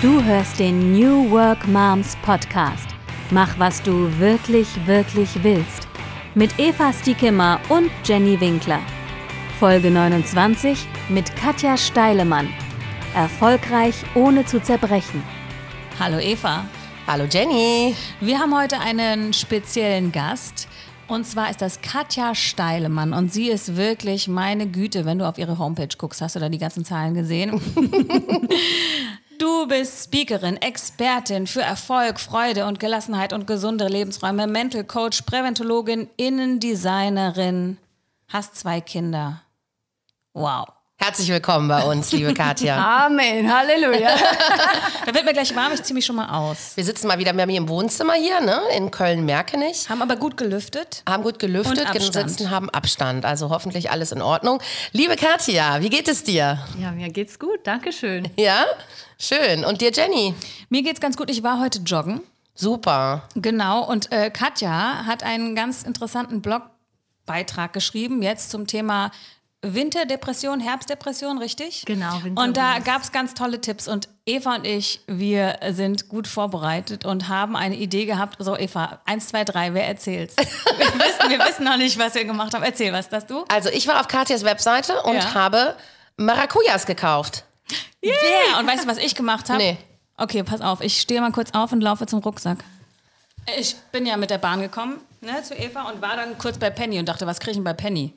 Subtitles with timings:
[0.00, 2.86] Du hörst den New Work Moms Podcast.
[3.32, 5.88] Mach, was du wirklich, wirklich willst.
[6.36, 8.78] Mit Eva Stiekemmer und Jenny Winkler.
[9.58, 12.48] Folge 29 mit Katja Steilemann.
[13.16, 15.20] Erfolgreich ohne zu zerbrechen.
[15.98, 16.64] Hallo Eva.
[17.08, 17.96] Hallo Jenny.
[18.20, 20.68] Wir haben heute einen speziellen Gast.
[21.08, 23.12] Und zwar ist das Katja Steilemann.
[23.12, 26.20] Und sie ist wirklich meine Güte, wenn du auf ihre Homepage guckst.
[26.20, 27.60] Hast du da die ganzen Zahlen gesehen?
[29.38, 36.10] Du bist Speakerin, Expertin für Erfolg, Freude und Gelassenheit und gesunde Lebensräume, Mental Coach, Präventologin,
[36.16, 37.78] Innendesignerin,
[38.26, 39.42] hast zwei Kinder.
[40.32, 40.66] Wow.
[40.96, 43.06] Herzlich willkommen bei uns, liebe Katja.
[43.06, 44.10] Amen, Halleluja.
[45.06, 46.72] da wird mir gleich warm, ich ziehe mich schon mal aus.
[46.74, 49.88] Wir sitzen mal wieder bei mir im Wohnzimmer hier, ne, in Köln-Merkenich.
[49.88, 51.04] Haben aber gut gelüftet.
[51.08, 52.30] Haben gut gelüftet, und Abstand.
[52.30, 53.24] sitzen, haben Abstand.
[53.24, 54.60] Also hoffentlich alles in Ordnung.
[54.90, 56.58] Liebe Katja, wie geht es dir?
[56.80, 58.28] Ja, mir geht's gut, danke schön.
[58.36, 58.64] Ja,
[59.18, 59.64] schön.
[59.64, 60.34] Und dir, Jenny?
[60.68, 61.30] Mir geht's ganz gut.
[61.30, 62.20] Ich war heute joggen.
[62.54, 63.22] Super.
[63.36, 63.84] Genau.
[63.88, 69.12] Und äh, Katja hat einen ganz interessanten Blogbeitrag geschrieben, jetzt zum Thema
[69.62, 71.84] Winterdepression, Herbstdepression, richtig?
[71.84, 72.22] Genau.
[72.22, 73.88] Winter und da gab es ganz tolle Tipps.
[73.88, 78.36] Und Eva und ich, wir sind gut vorbereitet und haben eine Idee gehabt.
[78.38, 80.36] So, Eva, eins, zwei, drei, wer erzählt's?
[80.38, 82.62] wir, wissen, wir wissen noch nicht, was wir gemacht haben.
[82.62, 83.44] Erzähl, was das du?
[83.48, 85.34] Also, ich war auf Katjas Webseite und ja.
[85.34, 85.74] habe
[86.16, 87.44] Maracujas gekauft.
[88.02, 88.14] Yeah.
[88.14, 88.58] yeah!
[88.60, 89.58] Und weißt du, was ich gemacht habe?
[89.58, 89.76] Nee.
[90.16, 90.80] Okay, pass auf.
[90.80, 92.58] Ich stehe mal kurz auf und laufe zum Rucksack.
[93.58, 96.70] Ich bin ja mit der Bahn gekommen ne, zu Eva und war dann kurz bei
[96.70, 98.12] Penny und dachte, was kriege ich denn bei Penny?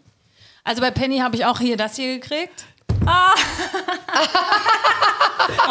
[0.63, 2.65] Also bei Penny habe ich auch hier das hier gekriegt.
[3.05, 3.33] Ah.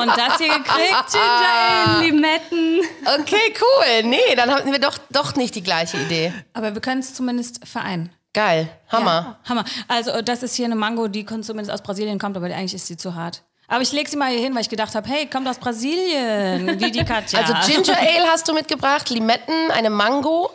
[0.01, 1.13] Und das hier gekriegt.
[1.13, 2.81] Ginger Ale, Limetten.
[3.21, 4.03] Okay, cool.
[4.05, 6.33] Nee, dann hatten wir doch, doch nicht die gleiche Idee.
[6.53, 8.11] Aber wir können es zumindest vereinen.
[8.33, 8.69] Geil.
[8.89, 9.39] Hammer.
[9.45, 9.65] Ja, Hammer.
[9.89, 12.97] Also das ist hier eine Mango, die zumindest aus Brasilien kommt, aber eigentlich ist sie
[12.97, 13.43] zu hart.
[13.71, 16.81] Aber ich lege sie mal hier hin, weil ich gedacht habe, hey, kommt aus Brasilien,
[16.81, 17.39] wie die Katja.
[17.39, 20.51] Also Ginger Ale hast du mitgebracht, Limetten, eine Mango.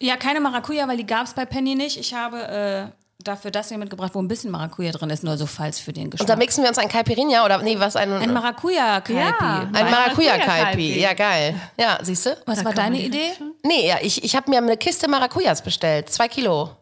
[0.00, 1.98] Ja, keine Maracuja, weil die gab es bei Penny nicht.
[1.98, 2.92] Ich habe äh,
[3.24, 6.10] dafür das hier mitgebracht, wo ein bisschen Maracuja drin ist, nur so falls für den
[6.10, 6.20] Geschmack.
[6.20, 9.18] Und da mixen wir uns ein Caipirinha oder nee, was ein ein Maracuja Kaipi.
[9.18, 11.00] Ja, ein Maracuja Kaipi.
[11.00, 11.54] Ja, geil.
[11.80, 12.36] Ja, siehst du?
[12.44, 13.32] Was da war deine Idee?
[13.64, 16.76] Nee, ja, ich, ich habe mir eine Kiste Maracujas bestellt, zwei Kilo.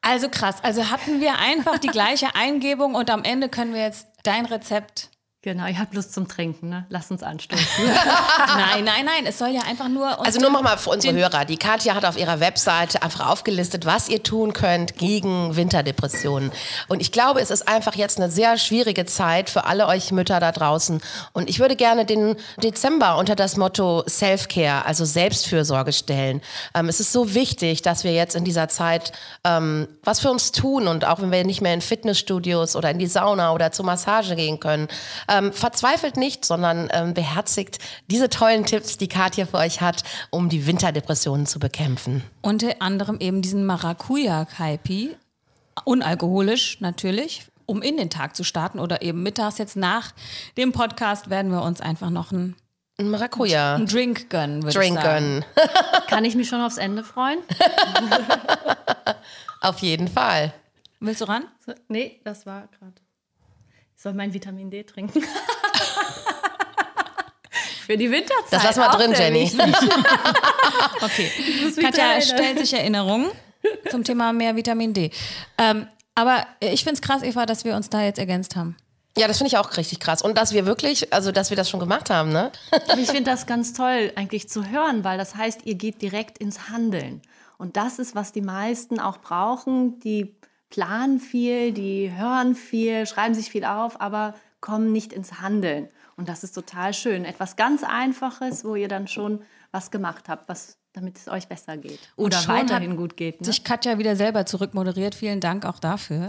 [0.00, 0.56] Also krass.
[0.64, 5.10] Also hatten wir einfach die gleiche Eingebung und am Ende können wir jetzt dein Rezept
[5.44, 6.86] Genau, ihr habt Lust zum Trinken, ne?
[6.88, 7.64] Lass uns anstoßen.
[7.84, 10.24] nein, nein, nein, es soll ja einfach nur.
[10.24, 11.44] Also nur mal für unsere Hörer.
[11.44, 16.52] Die Katja hat auf ihrer Webseite einfach aufgelistet, was ihr tun könnt gegen Winterdepressionen.
[16.86, 20.38] Und ich glaube, es ist einfach jetzt eine sehr schwierige Zeit für alle euch Mütter
[20.38, 21.00] da draußen.
[21.32, 26.40] Und ich würde gerne den Dezember unter das Motto Self-Care, also Selbstfürsorge stellen.
[26.72, 29.10] Ähm, es ist so wichtig, dass wir jetzt in dieser Zeit
[29.42, 33.00] ähm, was für uns tun und auch wenn wir nicht mehr in Fitnessstudios oder in
[33.00, 34.86] die Sauna oder zur Massage gehen können
[35.32, 37.78] ähm, verzweifelt nicht, sondern ähm, beherzigt
[38.08, 42.22] diese tollen Tipps, die Katja für euch hat, um die Winterdepressionen zu bekämpfen.
[42.42, 45.16] Unter anderem eben diesen Maracuja-Kaipi,
[45.84, 50.12] unalkoholisch natürlich, um in den Tag zu starten oder eben mittags jetzt nach
[50.56, 52.54] dem Podcast werden wir uns einfach noch ein
[52.98, 53.76] ein Maracuja.
[53.76, 55.40] Ein Drink gönnen, würde Drink ich sagen.
[55.40, 55.44] gönnen.
[56.08, 57.38] Kann ich mich schon aufs Ende freuen?
[59.62, 60.52] Auf jeden Fall.
[61.00, 61.44] Willst du ran?
[61.88, 62.92] Nee, das war gerade.
[64.02, 65.22] Ich soll mein Vitamin D trinken.
[67.86, 68.50] Für die Winterzeit.
[68.50, 69.44] Das lass mal drin, Jenny.
[71.00, 71.30] okay.
[71.80, 73.30] Katja stellt sich Erinnerungen
[73.92, 75.12] zum Thema mehr Vitamin D.
[75.56, 75.86] Ähm,
[76.16, 78.76] aber ich finde es krass, Eva, dass wir uns da jetzt ergänzt haben.
[79.16, 80.20] Ja, das finde ich auch richtig krass.
[80.20, 82.50] Und dass wir wirklich, also dass wir das schon gemacht haben, ne?
[82.98, 86.68] ich finde das ganz toll, eigentlich zu hören, weil das heißt, ihr geht direkt ins
[86.70, 87.22] Handeln.
[87.56, 90.00] Und das ist, was die meisten auch brauchen.
[90.00, 90.34] Die
[90.72, 95.88] planen viel, die hören viel, schreiben sich viel auf, aber kommen nicht ins Handeln.
[96.16, 97.26] Und das ist total schön.
[97.26, 101.76] Etwas ganz Einfaches, wo ihr dann schon was gemacht habt, was, damit es euch besser
[101.76, 101.98] geht.
[102.16, 103.40] Oder weiterhin gut geht.
[103.40, 103.46] Ne?
[103.46, 105.14] Sich Katja wieder selber zurückmoderiert.
[105.14, 106.28] Vielen Dank auch dafür.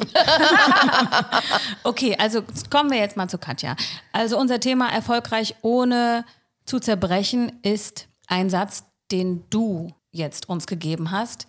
[1.84, 3.78] okay, also kommen wir jetzt mal zu Katja.
[4.12, 6.26] Also unser Thema erfolgreich ohne
[6.66, 11.48] zu zerbrechen ist ein Satz, den du jetzt uns gegeben hast.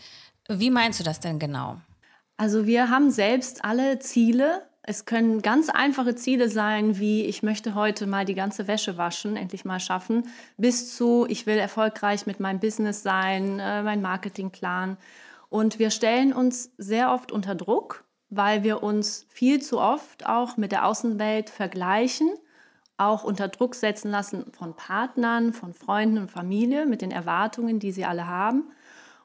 [0.49, 1.81] Wie meinst du das denn genau?
[2.37, 4.63] Also wir haben selbst alle Ziele.
[4.83, 9.37] Es können ganz einfache Ziele sein, wie ich möchte heute mal die ganze Wäsche waschen,
[9.37, 10.27] endlich mal schaffen,
[10.57, 14.97] bis zu ich will erfolgreich mit meinem Business sein, äh, mein Marketingplan.
[15.49, 20.57] Und wir stellen uns sehr oft unter Druck, weil wir uns viel zu oft auch
[20.57, 22.29] mit der Außenwelt vergleichen,
[22.97, 27.93] auch unter Druck setzen lassen von Partnern, von Freunden und Familie mit den Erwartungen, die
[27.93, 28.65] sie alle haben.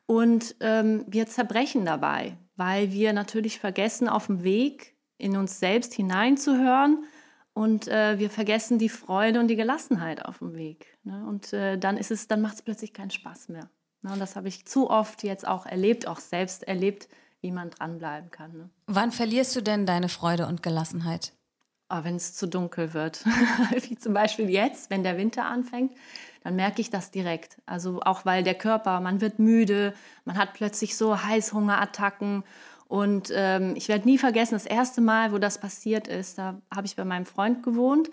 [0.05, 5.94] Und ähm, wir zerbrechen dabei weil wir natürlich vergessen, auf dem Weg in uns selbst
[5.94, 7.06] hineinzuhören
[7.53, 10.97] und äh, wir vergessen die Freude und die Gelassenheit auf dem Weg.
[11.03, 11.25] Ne?
[11.25, 13.69] Und äh, dann ist es, dann macht es plötzlich keinen Spaß mehr.
[14.01, 14.11] Ne?
[14.11, 17.07] Und das habe ich zu oft jetzt auch erlebt, auch selbst erlebt,
[17.39, 18.51] wie man dranbleiben kann.
[18.51, 18.69] Ne?
[18.88, 21.31] Wann verlierst du denn deine Freude und Gelassenheit?
[21.91, 23.25] Oh, wenn es zu dunkel wird,
[23.89, 25.94] wie zum Beispiel jetzt, wenn der Winter anfängt,
[26.44, 27.57] dann merke ich das direkt.
[27.65, 29.94] Also auch weil der Körper, man wird müde,
[30.24, 32.44] man hat plötzlich so Heißhungerattacken
[32.89, 36.88] und ähm, ich werde nie vergessen, das erste Mal, wo das passiert ist, da habe
[36.88, 38.09] ich bei meinem Freund gewohnt.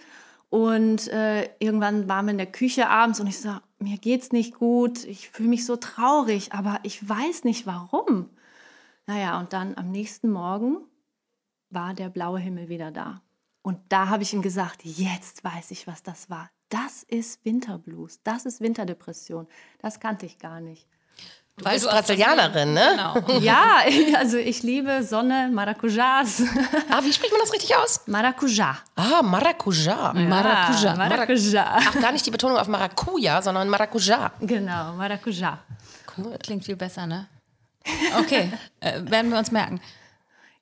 [0.50, 4.54] Und äh, irgendwann waren wir in der Küche abends und ich sage, mir geht's nicht
[4.54, 8.28] gut, ich fühle mich so traurig, aber ich weiß nicht warum.
[9.06, 10.78] Naja, und dann am nächsten Morgen
[11.70, 13.22] war der blaue Himmel wieder da.
[13.66, 16.48] Und da habe ich ihm gesagt, jetzt weiß ich, was das war.
[16.68, 19.48] Das ist Winterblues, das ist Winterdepression.
[19.82, 20.86] Das kannte ich gar nicht.
[21.56, 22.90] Du Weil bist du Brasilianerin, ne?
[22.92, 23.38] Genau.
[23.40, 23.80] ja,
[24.18, 26.44] also ich liebe Sonne, Maracujás.
[26.90, 28.06] Ah, wie spricht man das richtig aus?
[28.06, 28.76] Maracujá.
[28.94, 30.12] Ah, Maracujá.
[30.14, 30.94] Ja, Maracujá.
[30.94, 31.64] Maracujá.
[31.68, 34.30] Ach, gar nicht die Betonung auf Maracuja, sondern Maracujá.
[34.42, 35.58] Genau, Maracujá.
[36.16, 36.38] Cool.
[36.40, 37.26] Klingt viel besser, ne?
[38.16, 39.80] Okay, äh, werden wir uns merken.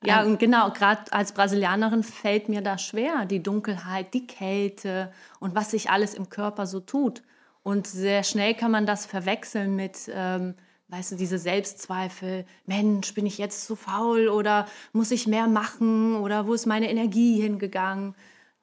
[0.06, 5.54] Ja, und genau, gerade als Brasilianerin fällt mir das schwer, die Dunkelheit, die Kälte und
[5.54, 7.22] was sich alles im Körper so tut.
[7.62, 10.54] Und sehr schnell kann man das verwechseln mit ähm,
[10.88, 16.16] weißt du, diese Selbstzweifel, Mensch, bin ich jetzt zu faul oder muss ich mehr machen
[16.16, 18.14] oder wo ist meine Energie hingegangen?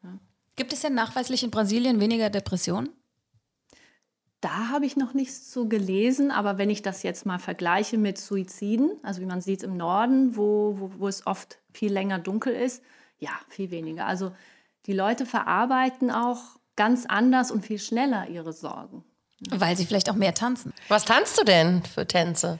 [0.03, 0.17] Ja.
[0.55, 2.89] Gibt es denn nachweislich in Brasilien weniger Depressionen?
[4.41, 8.17] Da habe ich noch nichts zu gelesen, aber wenn ich das jetzt mal vergleiche mit
[8.17, 12.53] Suiziden, also wie man sieht im Norden, wo, wo, wo es oft viel länger dunkel
[12.53, 12.81] ist,
[13.19, 14.07] ja, viel weniger.
[14.07, 14.31] Also
[14.87, 16.39] die Leute verarbeiten auch
[16.75, 19.03] ganz anders und viel schneller ihre Sorgen.
[19.49, 20.73] Weil sie vielleicht auch mehr tanzen.
[20.87, 22.59] Was tanzt du denn für Tänze?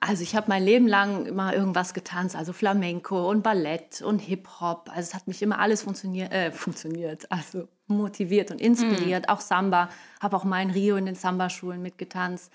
[0.00, 4.90] Also ich habe mein Leben lang immer irgendwas getanzt, also Flamenco und Ballett und Hip-Hop.
[4.90, 9.26] Also es hat mich immer alles funktioniert, äh, funktioniert, also motiviert und inspiriert.
[9.26, 9.28] Mhm.
[9.30, 9.88] Auch Samba,
[10.20, 12.52] habe auch mal in Rio in den Samba-Schulen mitgetanzt.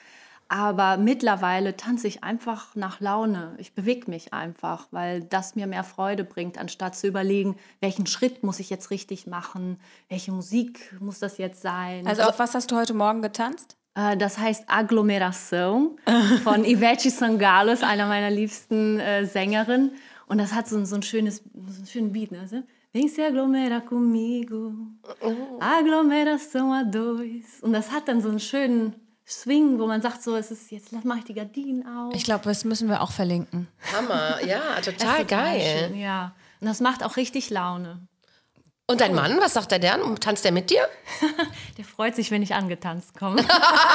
[0.52, 3.56] Aber mittlerweile tanze ich einfach nach Laune.
[3.58, 8.44] Ich bewege mich einfach, weil das mir mehr Freude bringt, anstatt zu überlegen, welchen Schritt
[8.44, 9.80] muss ich jetzt richtig machen,
[10.10, 12.06] welche Musik muss das jetzt sein.
[12.06, 13.78] Also auf was hast du heute Morgen getanzt?
[13.96, 15.98] Äh, das heißt Agglomeração
[16.44, 19.92] von Ivete Sangalo, einer meiner liebsten äh, Sängerinnen.
[20.28, 22.32] Und das hat so, so ein schönes, so einen schönen Beat.
[22.32, 22.64] Ne?
[22.94, 24.74] Vem se aglomera comigo,
[25.22, 25.60] oh.
[25.60, 27.62] aglomeração a dois.
[27.62, 28.96] Und das hat dann so einen schönen
[29.26, 32.14] Swing, wo man sagt, so, es ist jetzt mache ich die Gardinen auf.
[32.14, 33.68] Ich glaube, das müssen wir auch verlinken.
[33.94, 35.62] Hammer, ja, total geil.
[35.62, 36.34] Schön, ja.
[36.60, 38.00] Und das macht auch richtig Laune.
[38.92, 40.16] Und dein Mann, was sagt er denn?
[40.18, 40.88] Tanzt er mit dir?
[41.78, 43.44] Der freut sich, wenn ich angetanzt komme.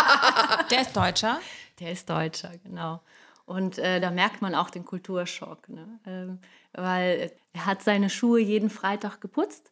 [0.71, 1.39] Der ist Deutscher?
[1.79, 3.01] Der ist Deutscher, genau.
[3.45, 5.87] Und äh, da merkt man auch den Kulturschock, ne?
[6.07, 6.39] ähm,
[6.73, 9.71] weil er hat seine Schuhe jeden Freitag geputzt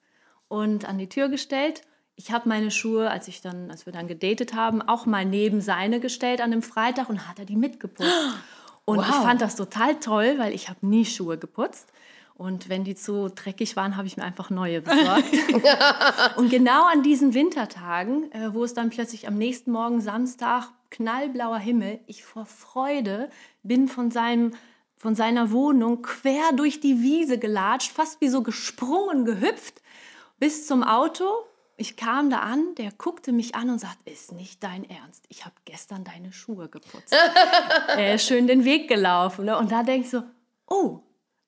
[0.49, 1.83] und an die Tür gestellt
[2.17, 5.61] ich habe meine Schuhe, als ich dann, als wir dann gedatet haben, auch mal neben
[5.61, 8.11] seine gestellt an einem Freitag und hat er die mitgeputzt.
[8.87, 9.07] Und wow.
[9.09, 11.91] ich fand das total toll, weil ich habe nie Schuhe geputzt.
[12.37, 15.33] Und wenn die zu dreckig waren, habe ich mir einfach neue besorgt.
[16.37, 21.59] und genau an diesen Wintertagen, äh, wo es dann plötzlich am nächsten Morgen Samstag knallblauer
[21.59, 23.31] Himmel, ich vor Freude
[23.63, 24.53] bin von seinem
[24.97, 29.83] von seiner Wohnung quer durch die Wiese gelatscht, fast wie so gesprungen, gehüpft
[30.39, 31.27] bis zum Auto
[31.77, 35.25] ich kam da an, der guckte mich an und sagt, ist nicht dein Ernst.
[35.29, 37.13] Ich habe gestern deine Schuhe geputzt.
[37.89, 39.47] er ist schön den Weg gelaufen.
[39.47, 39.59] Ne?
[39.59, 40.23] Und da denke ich so,
[40.69, 41.01] oh,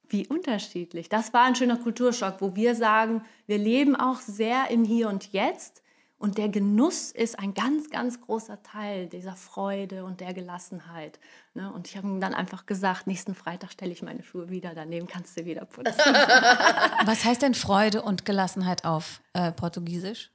[0.08, 1.08] wie unterschiedlich.
[1.08, 5.32] Das war ein schöner Kulturschock, wo wir sagen, wir leben auch sehr im Hier und
[5.32, 5.82] Jetzt.
[6.18, 11.20] Und der Genuss ist ein ganz, ganz großer Teil dieser Freude und der Gelassenheit.
[11.52, 11.70] Ne?
[11.70, 15.06] Und ich habe ihm dann einfach gesagt, nächsten Freitag stelle ich meine Schuhe wieder, daneben
[15.06, 15.92] kannst du wieder putzen.
[17.04, 20.30] Was heißt denn Freude und Gelassenheit auf äh, Portugiesisch?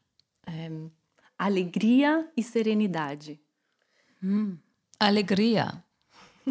[0.46, 0.92] Ähm,
[1.38, 3.40] alegria e serenidade.
[4.20, 4.62] Hm.
[5.00, 5.84] Alegria.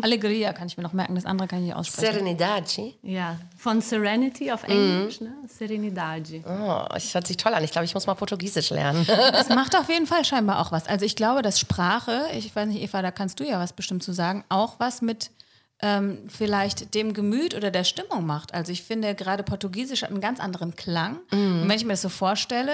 [0.02, 2.12] Allegria kann ich mir noch merken, das andere kann ich nicht aussprechen.
[2.12, 2.94] Serenidade?
[3.02, 5.24] Ja, von Serenity auf Englisch, mm.
[5.24, 5.34] ne?
[5.48, 6.42] Serenidade.
[6.46, 7.64] Oh, das hört sich toll an.
[7.64, 9.04] Ich glaube, ich muss mal Portugiesisch lernen.
[9.06, 10.86] Das macht auf jeden Fall scheinbar auch was.
[10.86, 14.02] Also ich glaube, dass Sprache, ich weiß nicht, Eva, da kannst du ja was bestimmt
[14.02, 15.30] zu sagen, auch was mit
[15.82, 18.54] ähm, vielleicht dem Gemüt oder der Stimmung macht.
[18.54, 21.20] Also ich finde, gerade Portugiesisch hat einen ganz anderen Klang.
[21.30, 21.62] Mm.
[21.62, 22.72] Und wenn ich mir das so vorstelle,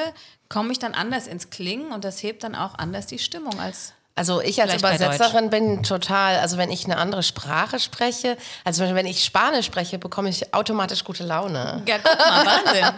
[0.49, 3.93] komme ich dann anders ins Klingen und das hebt dann auch anders die Stimmung als
[4.19, 8.83] Also ich als Vielleicht Übersetzerin bin total, also wenn ich eine andere Sprache spreche, also
[8.83, 11.83] wenn ich Spanisch spreche, bekomme ich automatisch gute Laune.
[11.87, 12.87] Ja, guck mal, Wahnsinn.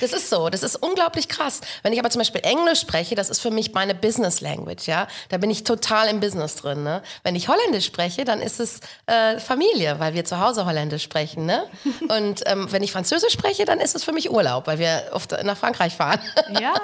[0.00, 1.60] Das ist so, das ist unglaublich krass.
[1.84, 5.06] Wenn ich aber zum Beispiel Englisch spreche, das ist für mich meine Business Language, ja.
[5.28, 6.82] Da bin ich total im Business drin.
[6.82, 7.02] Ne?
[7.22, 11.46] Wenn ich Holländisch spreche, dann ist es äh, Familie, weil wir zu Hause Holländisch sprechen.
[11.46, 11.64] Ne?
[12.08, 15.32] Und ähm, wenn ich Französisch spreche, dann ist es für mich Urlaub, weil wir oft
[15.44, 16.20] nach Frankreich fahren.
[16.60, 16.74] Ja,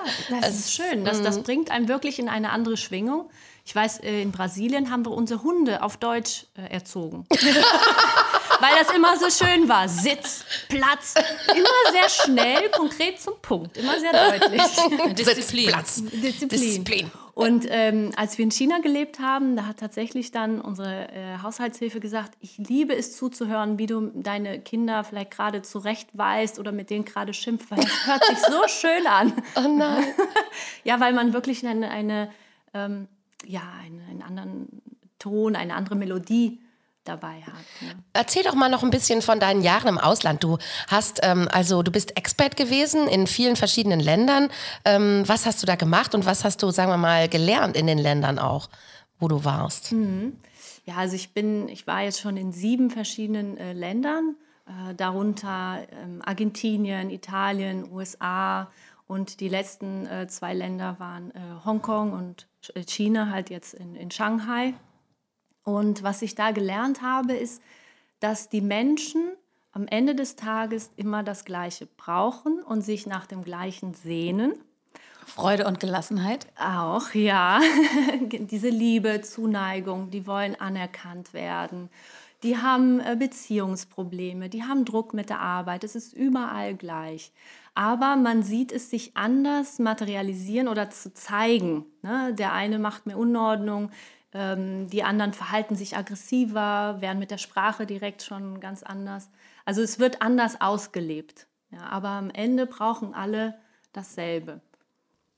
[0.40, 1.04] das ist schön.
[1.04, 3.28] Das, das bringt einen wirklich in eine andere Schwingung.
[3.68, 7.26] Ich weiß, äh, in Brasilien haben wir unsere Hunde auf Deutsch äh, erzogen.
[8.60, 9.86] Weil das immer so schön war.
[9.90, 11.12] Sitz, Platz,
[11.54, 14.62] immer sehr schnell, konkret zum Punkt, immer sehr deutlich.
[15.14, 15.66] Disziplin.
[15.66, 16.02] Platz.
[16.02, 16.48] Disziplin.
[16.48, 17.10] Disziplin.
[17.34, 22.00] Und ähm, als wir in China gelebt haben, da hat tatsächlich dann unsere äh, Haushaltshilfe
[22.00, 27.04] gesagt, ich liebe es zuzuhören, wie du deine Kinder vielleicht gerade zurechtweist oder mit denen
[27.04, 29.34] gerade schimpft, weil das hört sich so schön an.
[29.56, 30.06] Oh nein.
[30.84, 32.30] Ja, weil man wirklich eine, eine
[32.72, 33.08] ähm,
[33.44, 34.82] ja, einen, einen anderen
[35.18, 36.60] Ton, eine andere Melodie
[37.04, 37.64] dabei hat.
[37.80, 37.94] Ne?
[38.12, 40.44] Erzähl doch mal noch ein bisschen von deinen Jahren im Ausland.
[40.44, 44.50] Du hast ähm, also du bist Expert gewesen in vielen verschiedenen Ländern.
[44.84, 47.86] Ähm, was hast du da gemacht und was hast du, sagen wir mal, gelernt in
[47.86, 48.68] den Ländern auch,
[49.18, 49.92] wo du warst?
[50.84, 55.78] Ja, also ich bin, ich war jetzt schon in sieben verschiedenen äh, Ländern, äh, darunter
[55.92, 58.70] ähm, Argentinien, Italien, USA
[59.08, 63.96] und die letzten äh, zwei Länder waren äh, Hongkong und Ch- China, halt jetzt in,
[63.96, 64.74] in Shanghai.
[65.64, 67.62] Und was ich da gelernt habe, ist,
[68.20, 69.32] dass die Menschen
[69.72, 74.54] am Ende des Tages immer das Gleiche brauchen und sich nach dem Gleichen sehnen.
[75.26, 76.46] Freude und Gelassenheit.
[76.58, 77.60] Auch, ja.
[78.20, 81.90] Diese Liebe, Zuneigung, die wollen anerkannt werden.
[82.42, 85.82] Die haben äh, Beziehungsprobleme, die haben Druck mit der Arbeit.
[85.84, 87.32] Es ist überall gleich.
[87.78, 91.86] Aber man sieht es sich anders materialisieren oder zu zeigen.
[92.02, 92.34] Ne?
[92.34, 93.92] Der eine macht mehr Unordnung,
[94.32, 99.30] ähm, die anderen verhalten sich aggressiver, werden mit der Sprache direkt schon ganz anders.
[99.64, 101.46] Also es wird anders ausgelebt.
[101.70, 103.54] Ja, aber am Ende brauchen alle
[103.92, 104.60] dasselbe.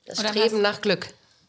[0.06, 1.08] Das Oder Streben hast- nach Glück.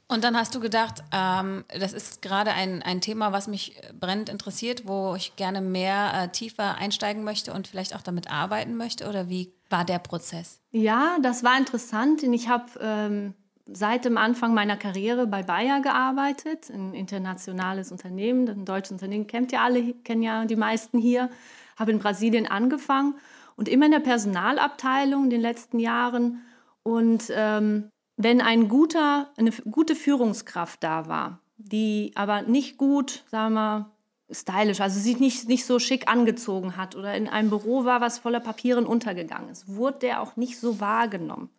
[0.09, 4.27] Und dann hast du gedacht, ähm, das ist gerade ein, ein Thema, was mich brennend
[4.27, 9.07] interessiert, wo ich gerne mehr äh, tiefer einsteigen möchte und vielleicht auch damit arbeiten möchte.
[9.07, 10.61] Oder wie war der Prozess?
[10.71, 12.23] Ja, das war interessant.
[12.23, 13.33] Ich habe ähm,
[13.65, 19.51] seit dem Anfang meiner Karriere bei Bayer gearbeitet, ein internationales Unternehmen, ein deutsches Unternehmen kennt
[19.51, 21.29] ja alle, kennen ja die meisten hier.
[21.77, 23.15] Habe in Brasilien angefangen
[23.55, 26.41] und immer in der Personalabteilung in den letzten Jahren.
[26.83, 33.53] Und ähm, wenn ein guter, eine gute Führungskraft da war, die aber nicht gut, sagen
[33.53, 33.90] wir mal,
[34.31, 38.19] stylisch, also sich nicht, nicht so schick angezogen hat oder in einem Büro war, was
[38.19, 41.49] voller Papieren untergegangen ist, wurde der auch nicht so wahrgenommen.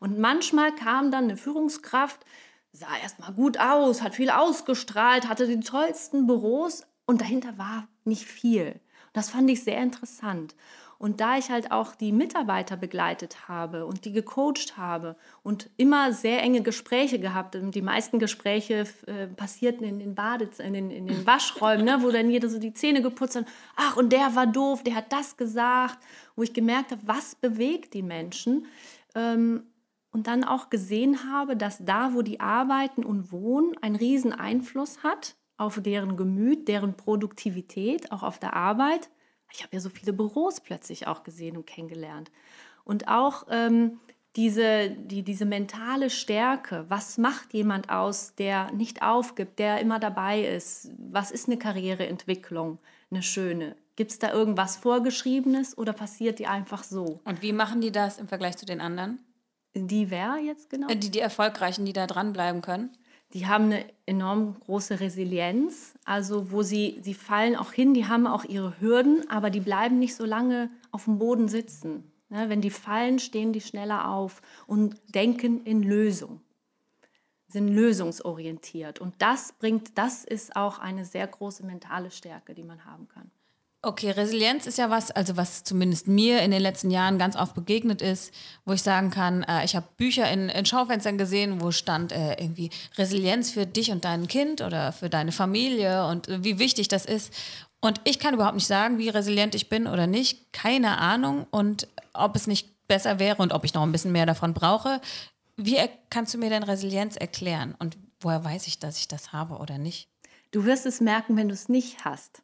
[0.00, 2.20] Und manchmal kam dann eine Führungskraft,
[2.72, 8.24] sah erstmal gut aus, hat viel ausgestrahlt, hatte die tollsten Büros und dahinter war nicht
[8.24, 8.80] viel.
[9.12, 10.54] Das fand ich sehr interessant.
[10.98, 15.14] Und da ich halt auch die Mitarbeiter begleitet habe und die gecoacht habe
[15.44, 20.58] und immer sehr enge Gespräche gehabt, und die meisten Gespräche äh, passierten in den Badez
[20.58, 23.46] in den, in den Waschräumen, ne, wo dann jeder so die Zähne geputzt hat.
[23.76, 25.98] Ach, und der war doof, der hat das gesagt,
[26.34, 28.66] wo ich gemerkt habe, was bewegt die Menschen.
[29.14, 29.62] Ähm,
[30.10, 35.02] und dann auch gesehen habe, dass da, wo die arbeiten und wohnen, einen riesen Einfluss
[35.04, 39.10] hat auf deren Gemüt, deren Produktivität, auch auf der Arbeit.
[39.52, 42.30] Ich habe ja so viele Büros plötzlich auch gesehen und kennengelernt.
[42.84, 44.00] Und auch ähm,
[44.36, 50.42] diese, die, diese mentale Stärke, was macht jemand aus, der nicht aufgibt, der immer dabei
[50.42, 50.90] ist?
[50.96, 52.78] Was ist eine Karriereentwicklung,
[53.10, 53.76] eine schöne?
[53.96, 57.20] Gibt es da irgendwas Vorgeschriebenes oder passiert die einfach so?
[57.24, 59.18] Und wie machen die das im Vergleich zu den anderen?
[59.74, 60.88] Die wer jetzt genau?
[60.88, 62.96] Äh, Die, die Erfolgreichen, die da dranbleiben können?
[63.34, 68.26] Die haben eine enorm große Resilienz, also wo sie, sie fallen auch hin, die haben
[68.26, 72.10] auch ihre Hürden, aber die bleiben nicht so lange auf dem Boden sitzen.
[72.30, 76.42] Ne, wenn die fallen, stehen die schneller auf und denken in Lösung,
[77.48, 78.98] sind lösungsorientiert.
[79.00, 83.30] Und das bringt, das ist auch eine sehr große mentale Stärke, die man haben kann.
[83.80, 87.54] Okay, Resilienz ist ja was, also was zumindest mir in den letzten Jahren ganz oft
[87.54, 91.70] begegnet ist, wo ich sagen kann, äh, ich habe Bücher in, in Schaufenstern gesehen, wo
[91.70, 96.42] stand äh, irgendwie Resilienz für dich und dein Kind oder für deine Familie und äh,
[96.42, 97.32] wie wichtig das ist.
[97.80, 100.52] Und ich kann überhaupt nicht sagen, wie resilient ich bin oder nicht.
[100.52, 101.46] Keine Ahnung.
[101.50, 105.00] Und ob es nicht besser wäre und ob ich noch ein bisschen mehr davon brauche.
[105.56, 105.78] Wie
[106.10, 107.76] kannst du mir denn Resilienz erklären?
[107.78, 110.08] Und woher weiß ich, dass ich das habe oder nicht?
[110.50, 112.42] Du wirst es merken, wenn du es nicht hast,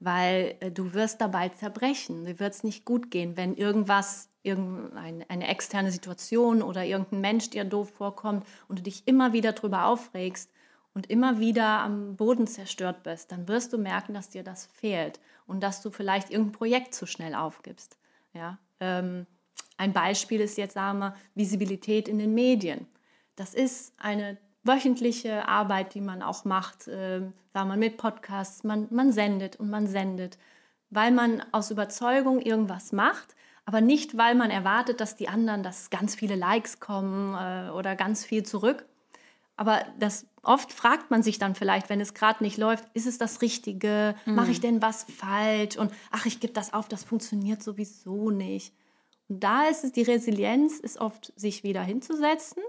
[0.00, 2.24] weil äh, du wirst dabei zerbrechen.
[2.24, 7.50] Dir wird es nicht gut gehen, wenn irgendwas, irgendeine eine externe Situation oder irgendein Mensch
[7.50, 10.50] dir doof vorkommt und du dich immer wieder drüber aufregst
[10.94, 15.20] und immer wieder am Boden zerstört bist, dann wirst du merken, dass dir das fehlt
[15.46, 17.98] und dass du vielleicht irgendein Projekt zu schnell aufgibst.
[18.32, 18.58] Ja?
[18.80, 19.26] Ähm,
[19.76, 22.86] ein Beispiel ist jetzt, sagen wir, Visibilität in den Medien.
[23.36, 27.20] Das ist eine wöchentliche Arbeit, die man auch macht, äh,
[27.52, 28.64] sagen wir mit Podcasts.
[28.64, 30.38] Man, man sendet und man sendet,
[30.90, 35.90] weil man aus Überzeugung irgendwas macht, aber nicht, weil man erwartet, dass die anderen, dass
[35.90, 38.84] ganz viele Likes kommen äh, oder ganz viel zurück.
[39.56, 43.18] Aber das oft fragt man sich dann vielleicht, wenn es gerade nicht läuft, ist es
[43.18, 44.14] das Richtige?
[44.24, 44.34] Mhm.
[44.34, 45.76] Mache ich denn was falsch?
[45.76, 48.74] Und ach, ich gebe das auf, das funktioniert sowieso nicht.
[49.28, 52.62] Und da ist es die Resilienz, ist oft sich wieder hinzusetzen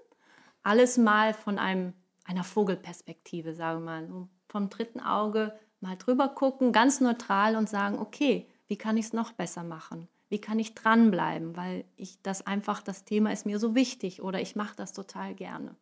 [0.64, 1.94] alles mal von einem,
[2.26, 8.00] einer Vogelperspektive, sagen wir mal, vom dritten Auge mal drüber gucken, ganz neutral und sagen,
[8.00, 10.08] okay, wie kann ich es noch besser machen?
[10.30, 11.58] Wie kann ich dranbleiben?
[11.58, 15.34] Weil ich das einfach, das Thema ist mir so wichtig oder ich mache das total
[15.34, 15.76] gerne.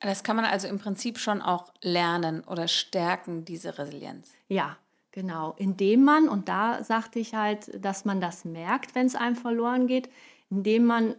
[0.00, 4.32] Das kann man also im Prinzip schon auch lernen oder stärken, diese Resilienz.
[4.48, 4.76] Ja,
[5.12, 5.54] genau.
[5.58, 9.86] Indem man, und da sagte ich halt, dass man das merkt, wenn es einem verloren
[9.86, 10.10] geht,
[10.50, 11.14] indem man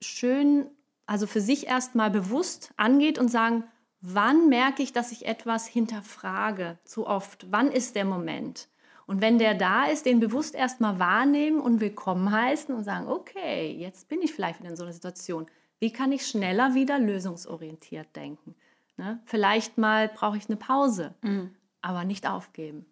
[0.00, 0.70] schön
[1.08, 3.64] also für sich erstmal bewusst angeht und sagen,
[4.02, 7.46] wann merke ich, dass ich etwas hinterfrage zu oft?
[7.50, 8.68] Wann ist der Moment?
[9.06, 13.72] Und wenn der da ist, den bewusst erstmal wahrnehmen und willkommen heißen und sagen, okay,
[13.72, 15.46] jetzt bin ich vielleicht wieder in so einer Situation.
[15.78, 18.54] Wie kann ich schneller wieder lösungsorientiert denken?
[18.98, 19.18] Ne?
[19.24, 21.54] Vielleicht mal brauche ich eine Pause, mhm.
[21.80, 22.84] aber nicht aufgeben.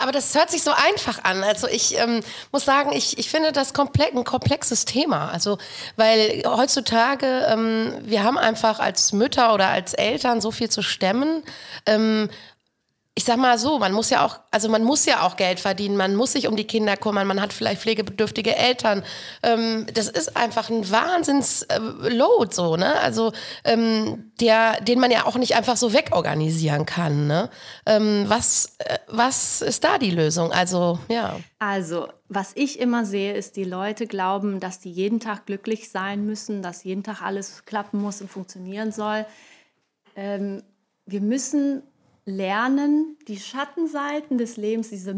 [0.00, 1.44] Aber das hört sich so einfach an.
[1.44, 2.20] Also ich ähm,
[2.52, 5.30] muss sagen, ich, ich finde das komple ein komplexes Thema.
[5.30, 5.58] Also
[5.96, 11.42] weil heutzutage ähm, wir haben einfach als Mütter oder als Eltern so viel zu stemmen.
[11.86, 12.30] Ähm,
[13.16, 15.96] ich sag mal so, man muss ja auch, also man muss ja auch Geld verdienen,
[15.96, 19.02] man muss sich um die Kinder kümmern, man hat vielleicht pflegebedürftige Eltern.
[19.42, 22.98] Ähm, das ist einfach ein Wahnsinns-Load, äh, so, ne?
[23.00, 23.32] Also
[23.64, 27.26] ähm, der, den man ja auch nicht einfach so wegorganisieren kann.
[27.26, 27.50] Ne?
[27.84, 30.52] Ähm, was, äh, was ist da die Lösung?
[30.52, 31.38] Also, ja.
[31.58, 36.24] Also, was ich immer sehe, ist, die Leute glauben, dass die jeden Tag glücklich sein
[36.24, 39.26] müssen, dass jeden Tag alles klappen muss und funktionieren soll.
[40.14, 40.62] Ähm,
[41.06, 41.82] wir müssen
[42.30, 45.14] lernen, die Schattenseiten des Lebens, diese,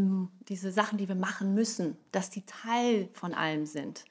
[0.48, 4.04] diese Sachen, die wir machen müssen, dass die Teil von allem sind.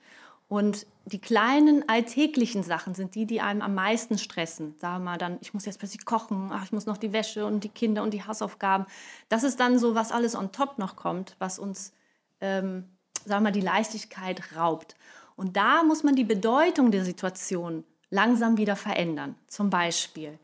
[0.48, 4.76] Und die kleinen alltäglichen Sachen sind die, die einem am meisten stressen.
[4.80, 7.46] Sagen wir mal dann, ich muss jetzt plötzlich kochen, ach, ich muss noch die Wäsche
[7.46, 8.86] und die Kinder und die Hausaufgaben.
[9.30, 11.94] Das ist dann so, was alles on top noch kommt, was uns,
[12.42, 12.84] ähm,
[13.26, 14.96] sagen wir mal, die Leichtigkeit raubt.
[15.38, 19.36] Und da muss man die Bedeutung der Situation langsam wieder verändern.
[19.48, 20.38] Zum Beispiel,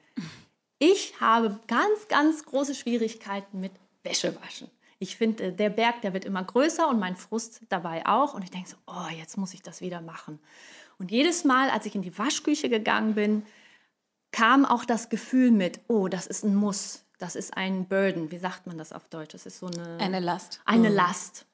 [0.79, 3.71] ich habe ganz, ganz große Schwierigkeiten mit
[4.03, 4.69] Wäschewaschen.
[4.99, 8.33] Ich finde, äh, der Berg, der wird immer größer und mein Frust dabei auch.
[8.33, 10.39] Und ich denke so, oh, jetzt muss ich das wieder machen.
[10.99, 13.43] Und jedes Mal, als ich in die Waschküche gegangen bin,
[14.31, 18.31] kam auch das Gefühl mit, oh, das ist ein Muss, das ist ein Burden.
[18.31, 19.33] Wie sagt man das auf Deutsch?
[19.33, 19.97] Das ist so eine...
[19.99, 20.61] Eine Last.
[20.65, 20.95] Eine mhm.
[20.95, 21.45] Last.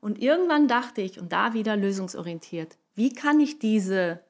[0.00, 4.20] Und irgendwann dachte ich, und da wieder lösungsorientiert, wie kann ich diese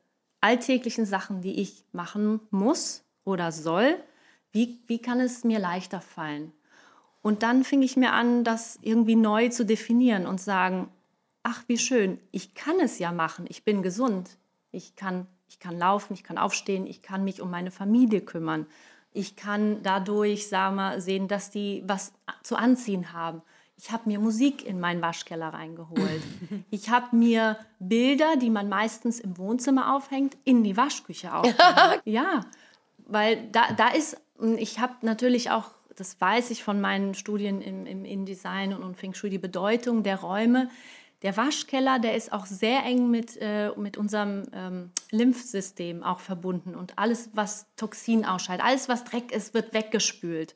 [0.41, 3.97] alltäglichen Sachen, die ich machen muss oder soll,
[4.57, 6.51] wie, wie kann es mir leichter fallen?
[7.21, 10.89] Und dann fing ich mir an, das irgendwie neu zu definieren und sagen,
[11.43, 14.39] ach, wie schön, ich kann es ja machen, ich bin gesund,
[14.73, 18.67] ich kann, ich kann laufen, ich kann aufstehen, ich kann mich um meine Familie kümmern,
[19.13, 23.43] ich kann dadurch sag mal, sehen, dass die was zu anziehen haben.
[23.77, 26.23] Ich habe mir Musik in meinen Waschkeller reingeholt.
[26.71, 32.03] Ich habe mir Bilder, die man meistens im Wohnzimmer aufhängt, in die Waschküche aufgehängt.
[32.05, 32.41] ja,
[33.07, 34.17] weil da, da ist
[34.57, 38.97] ich habe natürlich auch, das weiß ich von meinen Studien im, im InDesign und, und
[38.97, 40.69] Feng Shui, die Bedeutung der Räume.
[41.23, 46.75] Der Waschkeller, der ist auch sehr eng mit, äh, mit unserem ähm, Lymphsystem auch verbunden.
[46.75, 50.55] Und alles, was Toxin ausscheidet, alles, was Dreck ist, wird weggespült.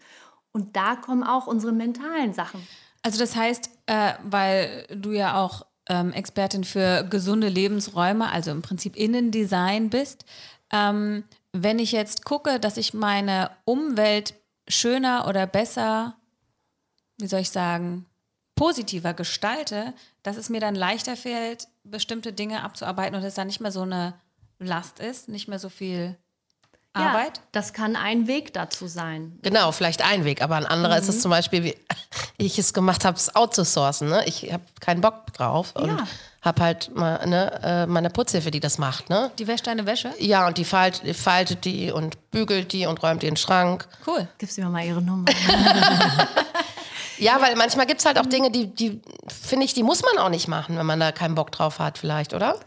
[0.53, 2.67] Und da kommen auch unsere mentalen Sachen.
[3.03, 8.63] Also das heißt, äh, weil du ja auch ähm, Expertin für gesunde Lebensräume, also im
[8.63, 10.27] Prinzip Innendesign bist,
[10.73, 14.35] ähm, wenn ich jetzt gucke, dass ich meine Umwelt
[14.69, 16.17] schöner oder besser,
[17.19, 18.07] wie soll ich sagen,
[18.55, 23.61] positiver gestalte, dass es mir dann leichter fällt, bestimmte Dinge abzuarbeiten und es dann nicht
[23.61, 24.15] mehr so eine
[24.59, 26.17] Last ist, nicht mehr so viel
[26.93, 27.37] Arbeit?
[27.37, 29.39] Ja, das kann ein Weg dazu sein.
[29.43, 31.03] Genau, vielleicht ein Weg, aber ein anderer mhm.
[31.03, 31.21] ist es mhm.
[31.21, 31.77] zum Beispiel, wie
[32.39, 34.09] ich es gemacht habe, es outzusourcen.
[34.09, 34.25] Ne?
[34.27, 36.05] Ich habe keinen Bock drauf und ja.
[36.43, 39.09] habe halt mal, ne, äh, meine Putzhilfe, die das macht.
[39.09, 39.31] Ne?
[39.39, 40.13] Die wäscht deine Wäsche?
[40.19, 43.87] Ja, und die faltet, faltet die und bügelt die und räumt die in den Schrank.
[44.05, 44.27] Cool.
[44.39, 45.27] Gibst du mir mal ihre Nummer?
[47.19, 50.19] ja, weil manchmal gibt es halt auch Dinge, die, die finde ich, die muss man
[50.19, 52.59] auch nicht machen, wenn man da keinen Bock drauf hat, vielleicht, oder?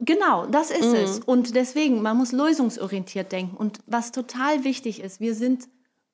[0.00, 0.94] Genau, das ist mhm.
[0.94, 1.18] es.
[1.20, 3.56] Und deswegen, man muss lösungsorientiert denken.
[3.56, 5.68] Und was total wichtig ist, wir sind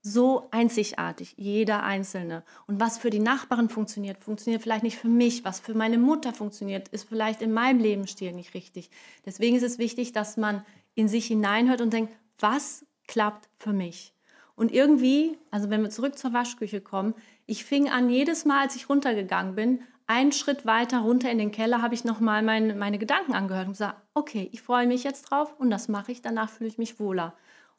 [0.07, 2.45] so einzigartig, jeder Einzelne.
[2.67, 5.45] Und was für die Nachbarn funktioniert, funktioniert vielleicht nicht für mich.
[5.45, 8.91] Was für meine Mutter funktioniert, ist vielleicht in meinem Lebensstil nicht richtig.
[9.25, 14.13] Deswegen ist es wichtig, dass man in sich hineinhört und denkt, was klappt für mich?
[14.57, 17.15] Und irgendwie, also wenn wir zurück zur Waschküche kommen,
[17.47, 21.51] ich fing an, jedes Mal, als ich runtergegangen bin, einen Schritt weiter runter in den
[21.51, 25.31] Keller, habe ich nochmal meine, meine Gedanken angehört und gesagt, okay, ich freue mich jetzt
[25.31, 27.35] drauf und das mache ich, danach fühle ich mich wohler.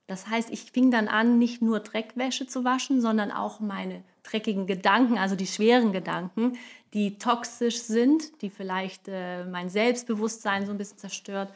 [0.08, 4.68] Das heißt, ich fing dann an, nicht nur Dreckwäsche zu waschen, sondern auch meine dreckigen
[4.68, 6.58] Gedanken, also die schweren Gedanken,
[6.94, 11.54] die toxisch sind, die vielleicht äh, mein Selbstbewusstsein so ein bisschen zerstört,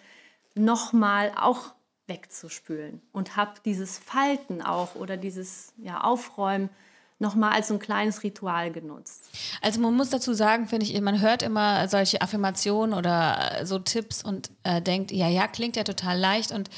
[0.55, 1.73] nochmal auch
[2.07, 3.01] wegzuspülen.
[3.11, 6.69] Und habe dieses Falten auch oder dieses ja, Aufräumen
[7.19, 9.29] nochmal als so ein kleines Ritual genutzt.
[9.61, 14.23] Also man muss dazu sagen, finde ich, man hört immer solche Affirmationen oder so Tipps
[14.23, 16.69] und äh, denkt, ja, ja, klingt ja total leicht und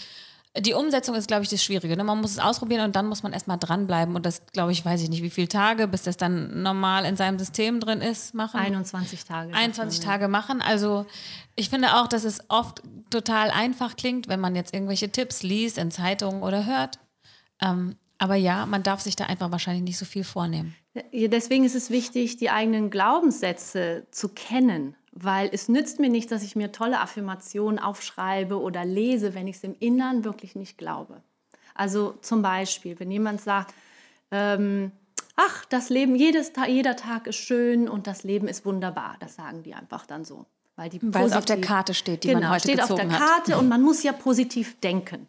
[0.58, 1.96] die Umsetzung ist, glaube ich, das Schwierige.
[1.96, 2.04] Ne?
[2.04, 4.16] Man muss es ausprobieren und dann muss man erstmal dranbleiben.
[4.18, 7.16] Und das, glaube ich, weiß ich nicht, wie viele Tage, bis das dann normal in
[7.16, 8.60] seinem System drin ist, machen.
[8.60, 9.54] 21 Tage.
[9.54, 10.62] 21 Tage machen.
[10.62, 11.06] Also
[11.56, 15.78] ich finde auch, dass es oft total einfach klingt, wenn man jetzt irgendwelche Tipps liest
[15.78, 17.00] in Zeitungen oder hört.
[17.62, 20.76] Ähm, aber ja, man darf sich da einfach wahrscheinlich nicht so viel vornehmen.
[21.12, 26.42] Deswegen ist es wichtig, die eigenen Glaubenssätze zu kennen weil es nützt mir nicht, dass
[26.42, 31.22] ich mir tolle Affirmationen aufschreibe oder lese, wenn ich es im Innern wirklich nicht glaube.
[31.76, 33.74] Also zum Beispiel, wenn jemand sagt,
[34.32, 34.92] ähm,
[35.36, 39.64] ach, das Leben, jedes, jeder Tag ist schön und das Leben ist wunderbar, das sagen
[39.64, 40.46] die einfach dann so.
[40.78, 43.08] Weil, die weil es auf der Karte steht, die genau, man heute steht auf der
[43.08, 43.60] Karte hat.
[43.60, 45.28] und man muss ja positiv denken.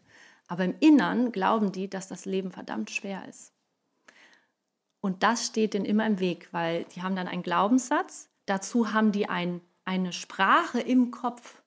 [0.48, 3.52] Aber im Innern glauben die, dass das Leben verdammt schwer ist.
[5.00, 9.12] Und das steht denen immer im Weg, weil die haben dann einen Glaubenssatz, dazu haben
[9.12, 11.62] die ein eine Sprache im Kopf,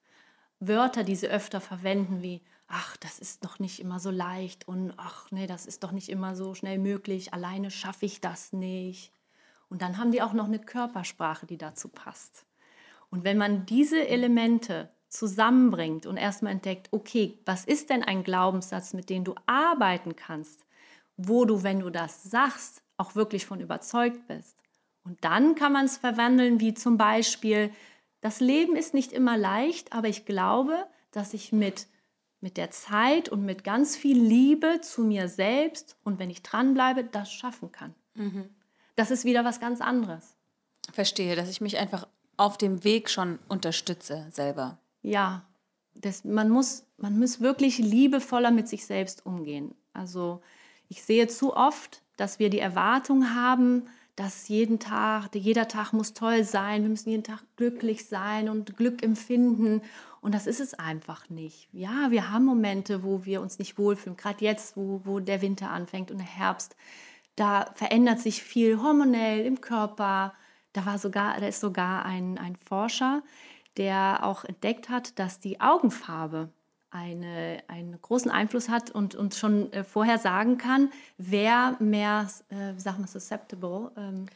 [0.59, 4.93] Wörter, die sie öfter verwenden, wie ach, das ist doch nicht immer so leicht und
[4.97, 9.11] ach, nee, das ist doch nicht immer so schnell möglich, alleine schaffe ich das nicht.
[9.69, 12.45] Und dann haben die auch noch eine Körpersprache, die dazu passt.
[13.09, 18.93] Und wenn man diese Elemente zusammenbringt und erstmal entdeckt, okay, was ist denn ein Glaubenssatz,
[18.93, 20.65] mit dem du arbeiten kannst,
[21.17, 24.57] wo du, wenn du das sagst, auch wirklich von überzeugt bist.
[25.03, 27.71] Und dann kann man es verwandeln, wie zum Beispiel,
[28.21, 31.87] das Leben ist nicht immer leicht, aber ich glaube, dass ich mit,
[32.41, 37.03] mit der Zeit und mit ganz viel Liebe zu mir selbst und wenn ich dranbleibe,
[37.03, 37.93] das schaffen kann.
[38.15, 38.49] Mhm.
[38.95, 40.35] Das ist wieder was ganz anderes.
[40.91, 44.79] Verstehe, dass ich mich einfach auf dem Weg schon unterstütze selber.
[45.05, 45.43] Ja,
[45.93, 49.75] das, man, muss, man muss wirklich liebevoller mit sich selbst umgehen.
[49.93, 50.41] Also
[50.89, 53.83] ich sehe zu oft, dass wir die Erwartung haben,
[54.15, 58.77] dass jeden Tag, jeder Tag muss toll sein, wir müssen jeden Tag glücklich sein und
[58.77, 59.83] Glück empfinden.
[60.21, 61.69] Und das ist es einfach nicht.
[61.71, 65.69] Ja, wir haben Momente, wo wir uns nicht wohlfühlen, gerade jetzt, wo, wo der Winter
[65.69, 66.75] anfängt und der Herbst.
[67.35, 70.33] Da verändert sich viel hormonell im Körper.
[70.73, 73.21] Da, war sogar, da ist sogar ein, ein Forscher,
[73.77, 76.49] der auch entdeckt hat, dass die Augenfarbe
[76.95, 82.73] eine, einen großen Einfluss hat und uns schon äh, vorher sagen kann, wer mehr, äh,
[82.75, 84.27] wie sagt man, susceptible, ähm,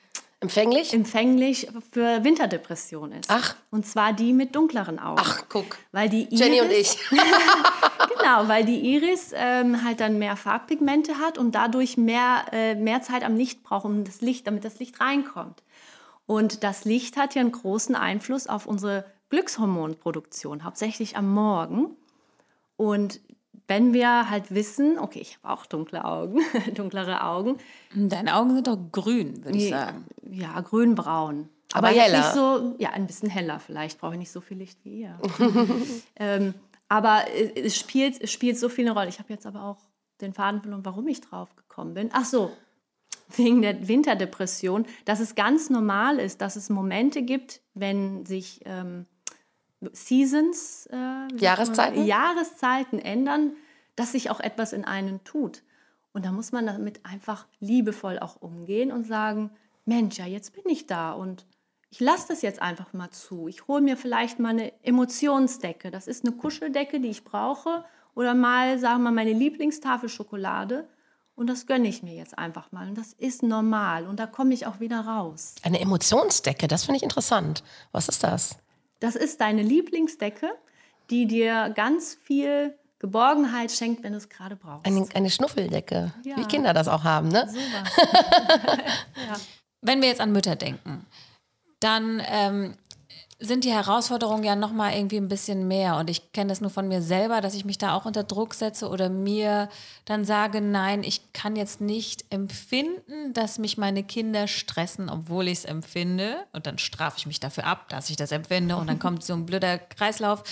[0.41, 0.93] empfänglich?
[0.93, 3.29] empfänglich für Winterdepression ist.
[3.29, 3.55] Ach.
[3.71, 5.21] Und zwar die mit dunkleren Augen.
[5.23, 5.77] Ach, guck.
[5.93, 6.97] Weil die Iris, Jenny und ich.
[8.17, 13.01] genau, weil die Iris ähm, halt dann mehr Farbpigmente hat und dadurch mehr, äh, mehr
[13.01, 15.63] Zeit am Licht braucht, um das Licht, damit das Licht reinkommt.
[16.25, 21.95] Und das Licht hat ja einen großen Einfluss auf unsere Glückshormonproduktion, hauptsächlich am Morgen.
[22.77, 23.21] Und
[23.67, 26.39] wenn wir halt wissen, okay, ich habe auch dunkle Augen,
[26.73, 27.57] dunklere Augen.
[27.93, 30.05] Deine Augen sind doch grün, würde ich sagen.
[30.29, 31.49] Ja, grün-braun.
[31.73, 32.19] Aber, aber heller.
[32.19, 33.99] Nicht so, ja, ein bisschen heller vielleicht.
[33.99, 35.19] Brauche ich nicht so viel Licht wie ihr.
[36.15, 36.55] ähm,
[36.87, 39.09] aber es spielt, es spielt so viel eine Rolle.
[39.09, 39.77] Ich habe jetzt aber auch
[40.19, 42.09] den Faden verloren, warum ich drauf gekommen bin.
[42.11, 42.51] Ach so,
[43.35, 49.05] wegen der Winterdepression, dass es ganz normal ist, dass es Momente gibt, wenn sich ähm,
[49.91, 52.05] Seasons, äh, Jahreszeiten?
[52.05, 53.53] Jahreszeiten ändern,
[53.95, 55.63] dass sich auch etwas in einen tut.
[56.11, 59.51] Und da muss man damit einfach liebevoll auch umgehen und sagen,
[59.85, 61.45] Mensch, ja, jetzt bin ich da und
[61.91, 63.47] ich lasse das jetzt einfach mal zu.
[63.47, 65.89] Ich hole mir vielleicht mal eine Emotionsdecke.
[65.89, 67.83] Das ist eine Kuscheldecke, die ich brauche.
[68.13, 70.87] Oder mal, sagen wir mal, meine Lieblingstafel Schokolade.
[71.35, 72.87] Und das gönne ich mir jetzt einfach mal.
[72.89, 74.05] Und das ist normal.
[74.05, 75.55] Und da komme ich auch wieder raus.
[75.63, 77.63] Eine Emotionsdecke, das finde ich interessant.
[77.91, 78.57] Was ist das?
[78.99, 80.51] Das ist deine Lieblingsdecke,
[81.09, 84.85] die dir ganz viel Geborgenheit schenkt, wenn du es gerade brauchst.
[84.85, 86.37] Eine, eine Schnuffeldecke, ja.
[86.37, 87.47] wie Kinder das auch haben, ne?
[87.47, 87.83] Super.
[89.27, 89.37] ja.
[89.81, 91.05] Wenn wir jetzt an Mütter denken,
[91.79, 92.75] dann ähm,
[93.41, 95.95] sind die Herausforderungen ja noch mal irgendwie ein bisschen mehr.
[95.95, 98.53] Und ich kenne das nur von mir selber, dass ich mich da auch unter Druck
[98.53, 99.69] setze oder mir
[100.03, 105.59] dann sage, nein, ich kann jetzt nicht empfinden, dass mich meine Kinder stressen, obwohl ich
[105.59, 106.45] es empfinde.
[106.51, 108.75] Und dann strafe ich mich dafür ab, dass ich das empfinde.
[108.75, 110.43] Und dann kommt so ein blöder Kreislauf.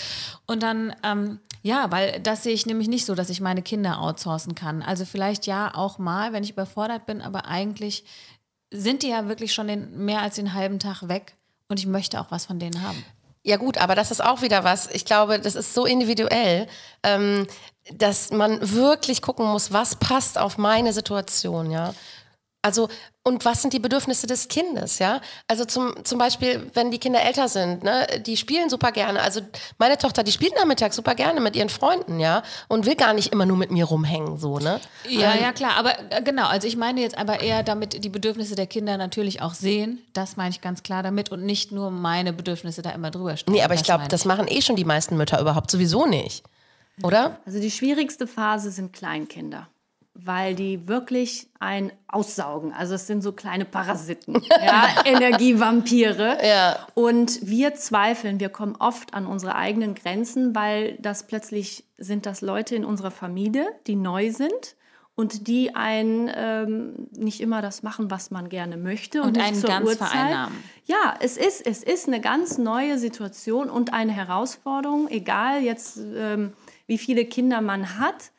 [0.46, 4.00] Und dann ähm, ja, weil das sehe ich nämlich nicht so, dass ich meine Kinder
[4.00, 4.82] outsourcen kann.
[4.82, 8.06] Also vielleicht ja auch mal, wenn ich überfordert bin, aber eigentlich
[8.72, 11.37] sind die ja wirklich schon den, mehr als den halben Tag weg
[11.70, 13.04] und ich möchte auch was von denen haben.
[13.44, 14.90] Ja gut, aber das ist auch wieder was.
[14.92, 16.68] Ich glaube, das ist so individuell,
[17.04, 17.48] ähm,
[17.94, 21.94] dass man wirklich gucken muss, was passt auf meine Situation, ja.
[22.68, 22.90] Also,
[23.24, 25.22] und was sind die Bedürfnisse des Kindes, ja?
[25.48, 29.22] Also zum, zum Beispiel, wenn die Kinder älter sind, ne, die spielen super gerne.
[29.22, 29.40] Also
[29.78, 33.32] meine Tochter, die spielt nachmittags super gerne mit ihren Freunden, ja, und will gar nicht
[33.32, 34.82] immer nur mit mir rumhängen, so, ne?
[35.08, 38.10] Ja, ähm, ja, klar, aber äh, genau, also ich meine jetzt aber eher damit die
[38.10, 41.90] Bedürfnisse der Kinder natürlich auch sehen, das meine ich ganz klar damit und nicht nur
[41.90, 43.54] meine Bedürfnisse da immer drüber stehen.
[43.54, 46.44] Nee, aber ich glaube, das machen eh schon die meisten Mütter überhaupt sowieso nicht,
[47.02, 47.40] oder?
[47.46, 49.70] Also die schwierigste Phase sind Kleinkinder
[50.24, 52.74] weil die wirklich ein aussaugen.
[52.74, 56.38] Also es sind so kleine Parasiten, ja, Energievampire.
[56.46, 56.88] Ja.
[56.96, 62.42] Und wir zweifeln, wir kommen oft an unsere eigenen Grenzen, weil das plötzlich sind das
[62.42, 64.76] Leute in unserer Familie, die neu sind
[65.16, 69.62] und die einen ähm, nicht immer das machen, was man gerne möchte und, und einen
[69.62, 70.10] ganz Uhrzeit.
[70.10, 70.64] vereinnahmen.
[70.86, 76.54] Ja, es ist es ist eine ganz neue Situation und eine Herausforderung, egal jetzt ähm,
[76.86, 78.32] wie viele Kinder man hat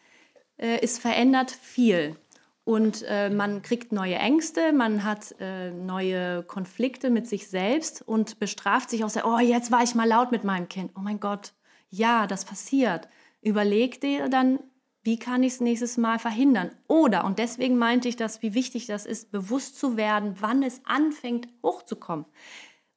[0.59, 2.17] äh, es verändert viel.
[2.65, 8.39] Und äh, man kriegt neue Ängste, man hat äh, neue Konflikte mit sich selbst und
[8.39, 10.93] bestraft sich auch sehr, oh, jetzt war ich mal laut mit meinem Kind.
[10.95, 11.55] Oh mein Gott,
[11.89, 13.09] ja, das passiert.
[13.41, 14.59] Überleg dir dann,
[15.03, 16.71] wie kann ich es nächstes Mal verhindern?
[16.89, 20.83] Oder, und deswegen meinte ich das, wie wichtig das ist, bewusst zu werden, wann es
[20.85, 22.27] anfängt hochzukommen.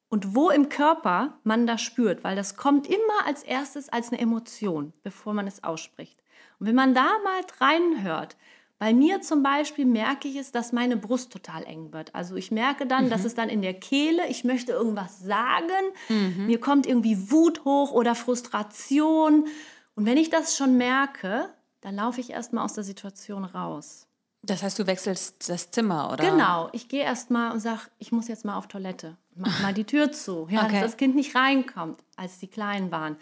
[0.09, 4.19] Und wo im Körper man das spürt, weil das kommt immer als erstes als eine
[4.19, 6.20] Emotion, bevor man es ausspricht.
[6.61, 8.37] Und wenn man da mal reinhört,
[8.77, 12.13] bei mir zum Beispiel merke ich es, dass meine Brust total eng wird.
[12.13, 13.09] Also ich merke dann, mhm.
[13.09, 15.71] dass es dann in der Kehle, ich möchte irgendwas sagen,
[16.07, 16.45] mhm.
[16.45, 19.47] mir kommt irgendwie Wut hoch oder Frustration.
[19.95, 21.49] Und wenn ich das schon merke,
[21.81, 24.05] dann laufe ich erstmal aus der Situation raus.
[24.43, 26.29] Das heißt, du wechselst das Zimmer, oder?
[26.29, 29.17] Genau, ich gehe erstmal und sage, ich muss jetzt mal auf Toilette.
[29.35, 30.73] Mach mal die Tür zu, ja, okay.
[30.73, 33.17] dass das Kind nicht reinkommt, als die Kleinen waren.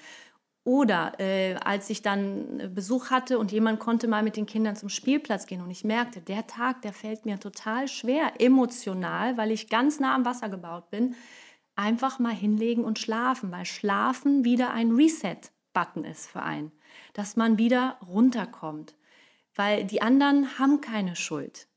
[0.70, 4.90] Oder äh, als ich dann Besuch hatte und jemand konnte mal mit den Kindern zum
[4.90, 9.70] Spielplatz gehen und ich merkte, der Tag, der fällt mir total schwer, emotional, weil ich
[9.70, 11.16] ganz nah am Wasser gebaut bin,
[11.76, 16.72] einfach mal hinlegen und schlafen, weil Schlafen wieder ein Reset-Button ist für einen,
[17.14, 18.94] dass man wieder runterkommt,
[19.56, 21.68] weil die anderen haben keine Schuld.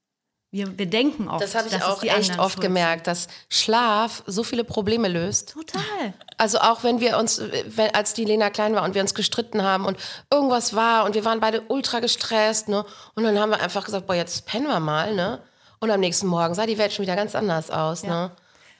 [0.52, 1.42] Wir, wir denken oft.
[1.42, 5.54] Das habe ich auch echt oft gemerkt, dass Schlaf so viele Probleme löst.
[5.54, 6.12] Total.
[6.36, 9.62] Also auch wenn wir uns, wenn, als die Lena klein war und wir uns gestritten
[9.62, 9.96] haben und
[10.30, 12.84] irgendwas war und wir waren beide ultra gestresst, ne?
[13.14, 15.40] Und dann haben wir einfach gesagt, boah, jetzt pennen wir mal, ne?
[15.80, 18.26] Und am nächsten Morgen sah die Welt schon wieder ganz anders aus, ja.
[18.26, 18.32] ne?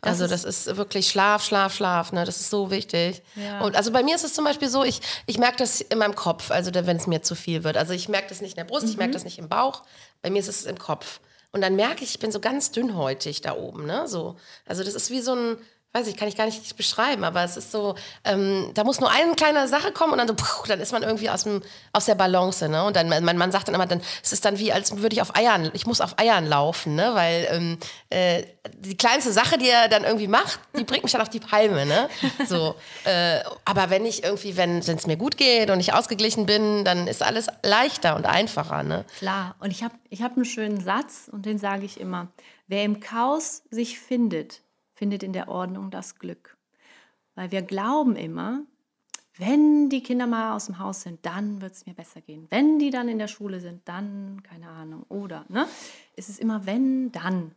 [0.03, 2.27] Das also das ist wirklich Schlaf, Schlaf, Schlaf, ne?
[2.27, 3.23] Das ist so wichtig.
[3.35, 3.63] Ja.
[3.63, 6.17] Und also bei mir ist es zum Beispiel so, ich, ich merke das in meinem
[6.17, 7.79] Kopf, also wenn es mir zu viel wird.
[7.79, 8.91] Also ich merke das nicht in der Brust, mhm.
[8.91, 9.85] ich merke das nicht im Bauch,
[10.21, 11.21] bei mir ist es im Kopf.
[11.53, 13.87] Und dann merke ich, ich bin so ganz dünnhäutig da oben.
[13.87, 14.09] Ne?
[14.09, 14.37] So.
[14.67, 15.59] Also das ist wie so ein,
[15.93, 19.11] weiß ich, kann ich gar nicht beschreiben, aber es ist so, ähm, da muss nur
[19.11, 22.07] eine kleine Sache kommen und dann so, puh, dann ist man irgendwie aus, dem, aus
[22.07, 22.85] der Balance, ne?
[22.85, 25.21] Und dann, mein Mann sagt dann immer, dann, es ist dann wie, als würde ich
[25.21, 27.11] auf Eiern, ich muss auf Eiern laufen, ne?
[27.15, 27.79] Weil ähm,
[28.09, 28.45] äh,
[28.79, 31.85] die kleinste Sache, die er dann irgendwie macht, die bringt mich dann auf die Palme,
[31.85, 32.09] ne?
[32.47, 32.75] So,
[33.05, 37.07] äh, aber wenn ich irgendwie, wenn es mir gut geht und ich ausgeglichen bin, dann
[37.07, 39.05] ist alles leichter und einfacher, ne?
[39.19, 42.29] Klar, und ich habe ich hab einen schönen Satz und den sage ich immer.
[42.67, 44.63] Wer im Chaos sich findet,
[45.03, 46.57] findet in der Ordnung das Glück.
[47.35, 48.63] Weil wir glauben immer,
[49.37, 52.47] wenn die Kinder mal aus dem Haus sind, dann wird es mir besser gehen.
[52.51, 55.45] Wenn die dann in der Schule sind, dann, keine Ahnung, oder.
[55.49, 55.67] Ne?
[56.15, 57.51] Es ist immer wenn, dann.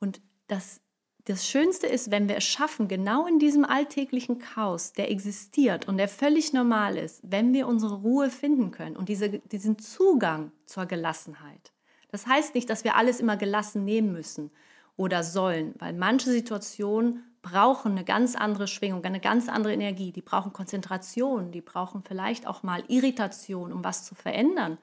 [0.00, 0.80] Und das,
[1.26, 5.98] das Schönste ist, wenn wir es schaffen, genau in diesem alltäglichen Chaos, der existiert und
[5.98, 10.86] der völlig normal ist, wenn wir unsere Ruhe finden können und diese, diesen Zugang zur
[10.86, 11.74] Gelassenheit.
[12.08, 14.50] Das heißt nicht, dass wir alles immer gelassen nehmen müssen,
[14.96, 20.10] oder sollen, weil manche Situationen brauchen eine ganz andere Schwingung, eine ganz andere Energie.
[20.10, 24.78] Die brauchen Konzentration, die brauchen vielleicht auch mal Irritation, um was zu verändern.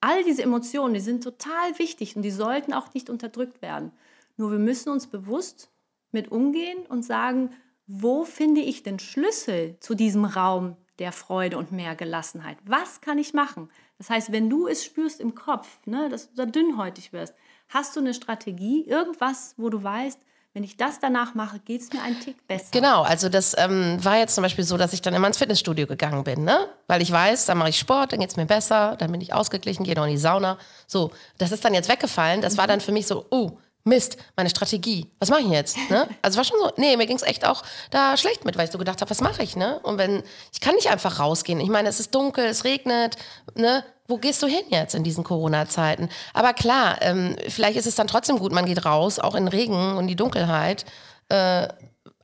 [0.00, 3.92] All diese Emotionen, die sind total wichtig und die sollten auch nicht unterdrückt werden.
[4.36, 5.70] Nur wir müssen uns bewusst
[6.10, 7.50] mit umgehen und sagen,
[7.86, 12.58] wo finde ich den Schlüssel zu diesem Raum der Freude und mehr Gelassenheit?
[12.64, 13.68] Was kann ich machen?
[13.98, 17.34] Das heißt, wenn du es spürst im Kopf, ne, dass du da dünnhäutig wirst,
[17.74, 20.20] Hast du eine Strategie, irgendwas, wo du weißt,
[20.54, 22.68] Wenn ich das danach mache, geht es mir einen Tick besser.
[22.70, 25.88] Genau, also das ähm, war jetzt zum Beispiel so, dass ich dann immer ins Fitnessstudio
[25.88, 26.68] gegangen bin, ne?
[26.86, 29.34] Weil ich weiß, dann mache ich Sport, dann geht es mir besser, dann bin ich
[29.34, 30.56] ausgeglichen, gehe noch in die Sauna.
[30.86, 32.40] So, das ist dann jetzt weggefallen.
[32.40, 35.10] Das war dann für mich so, oh, Mist, meine Strategie.
[35.18, 35.76] Was mache ich jetzt?
[35.90, 36.08] Ne?
[36.22, 38.72] Also war schon so, nee, mir ging es echt auch da schlecht mit, weil ich
[38.72, 39.56] so gedacht habe, was mache ich?
[39.56, 39.78] Ne?
[39.82, 41.60] Und wenn, ich kann nicht einfach rausgehen.
[41.60, 43.16] Ich meine, es ist dunkel, es regnet,
[43.54, 43.84] ne?
[44.06, 46.10] Wo gehst du hin jetzt in diesen Corona-Zeiten?
[46.34, 49.96] Aber klar, ähm, vielleicht ist es dann trotzdem gut, man geht raus, auch in Regen
[49.96, 50.84] und die Dunkelheit.
[51.30, 51.68] Äh,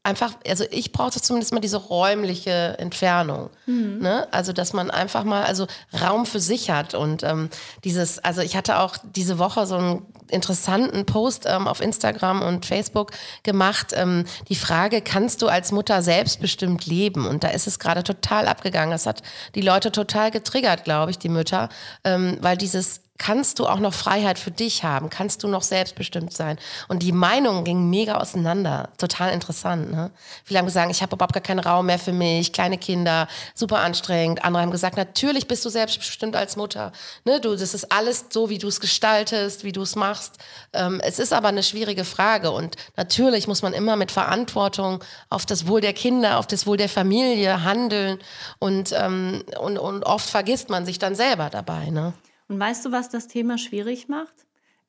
[0.03, 3.51] einfach, also ich brauche zumindest mal diese räumliche Entfernung.
[3.67, 3.99] Mhm.
[4.01, 4.27] Ne?
[4.33, 5.67] Also, dass man einfach mal, also
[6.01, 6.95] Raum für sich hat.
[6.95, 7.51] Und ähm,
[7.85, 12.65] dieses, also ich hatte auch diese Woche so einen interessanten Post ähm, auf Instagram und
[12.65, 13.11] Facebook
[13.43, 13.93] gemacht.
[13.95, 17.27] Ähm, die Frage, kannst du als Mutter selbstbestimmt leben?
[17.27, 18.93] Und da ist es gerade total abgegangen.
[18.93, 19.23] Das hat
[19.55, 21.69] die Leute total getriggert, glaube ich, die Mütter,
[22.05, 25.11] ähm, weil dieses kannst du auch noch Freiheit für dich haben?
[25.11, 26.59] Kannst du noch selbstbestimmt sein?
[26.89, 28.89] Und die Meinungen gingen mega auseinander.
[28.97, 29.93] Total interessant.
[29.93, 30.11] Ne?
[30.43, 33.81] Viele haben gesagt, ich habe überhaupt gar keinen Raum mehr für mich, kleine Kinder, super
[33.81, 34.43] anstrengend.
[34.43, 36.93] Andere haben gesagt, natürlich bist du selbstbestimmt als Mutter.
[37.27, 37.41] Ne?
[37.43, 40.39] Du, das ist alles so, wie du es gestaltest, wie du es machst.
[40.73, 42.51] Ähm, es ist aber eine schwierige Frage.
[42.51, 46.79] Und natürlich muss man immer mit Verantwortung auf das Wohl der Kinder, auf das Wohl
[46.79, 48.19] der Familie handeln.
[48.59, 51.91] Und, ähm, und, und oft vergisst man sich dann selber dabei.
[51.91, 52.15] Ne?
[52.51, 54.35] Und weißt du, was das Thema schwierig macht?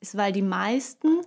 [0.00, 1.20] Ist, weil die meisten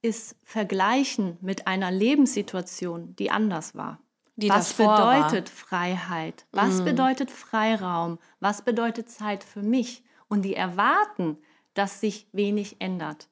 [0.00, 4.00] es vergleichen mit einer Lebenssituation, die anders war.
[4.36, 5.54] Die was bedeutet war.
[5.54, 6.46] Freiheit?
[6.50, 6.84] Was mm.
[6.84, 8.18] bedeutet Freiraum?
[8.40, 10.02] Was bedeutet Zeit für mich?
[10.28, 11.36] Und die erwarten,
[11.74, 13.28] dass sich wenig ändert.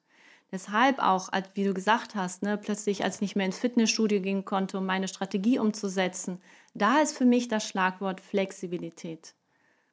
[0.51, 4.45] Deshalb auch, wie du gesagt hast, ne, plötzlich, als ich nicht mehr ins Fitnessstudio gehen
[4.45, 6.39] konnte, um meine Strategie umzusetzen,
[6.75, 9.33] da ist für mich das Schlagwort Flexibilität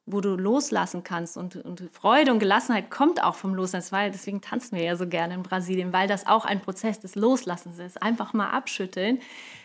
[0.07, 1.37] wo du loslassen kannst.
[1.37, 3.93] Und, und Freude und Gelassenheit kommt auch vom Loslassen.
[3.93, 7.15] Weil, deswegen tanzen wir ja so gerne in Brasilien, weil das auch ein Prozess des
[7.15, 8.03] Loslassens ist.
[8.03, 9.21] Einfach mal abschütteln,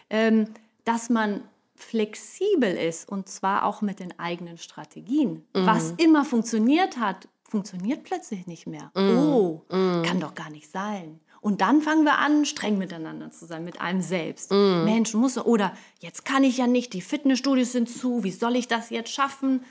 [0.10, 0.50] ähm,
[0.86, 1.41] dass man
[1.76, 5.45] flexibel ist und zwar auch mit den eigenen Strategien.
[5.54, 5.65] Mhm.
[5.65, 8.91] Was immer funktioniert hat, funktioniert plötzlich nicht mehr.
[8.95, 9.17] Mhm.
[9.17, 10.04] Oh, mhm.
[10.04, 11.19] kann doch gar nicht sein.
[11.39, 14.52] Und dann fangen wir an, streng miteinander zu sein, mit einem selbst.
[14.52, 14.84] Mm.
[14.86, 18.67] Mensch, muss oder jetzt kann ich ja nicht, die Fitnessstudios sind zu, wie soll ich
[18.67, 19.63] das jetzt schaffen?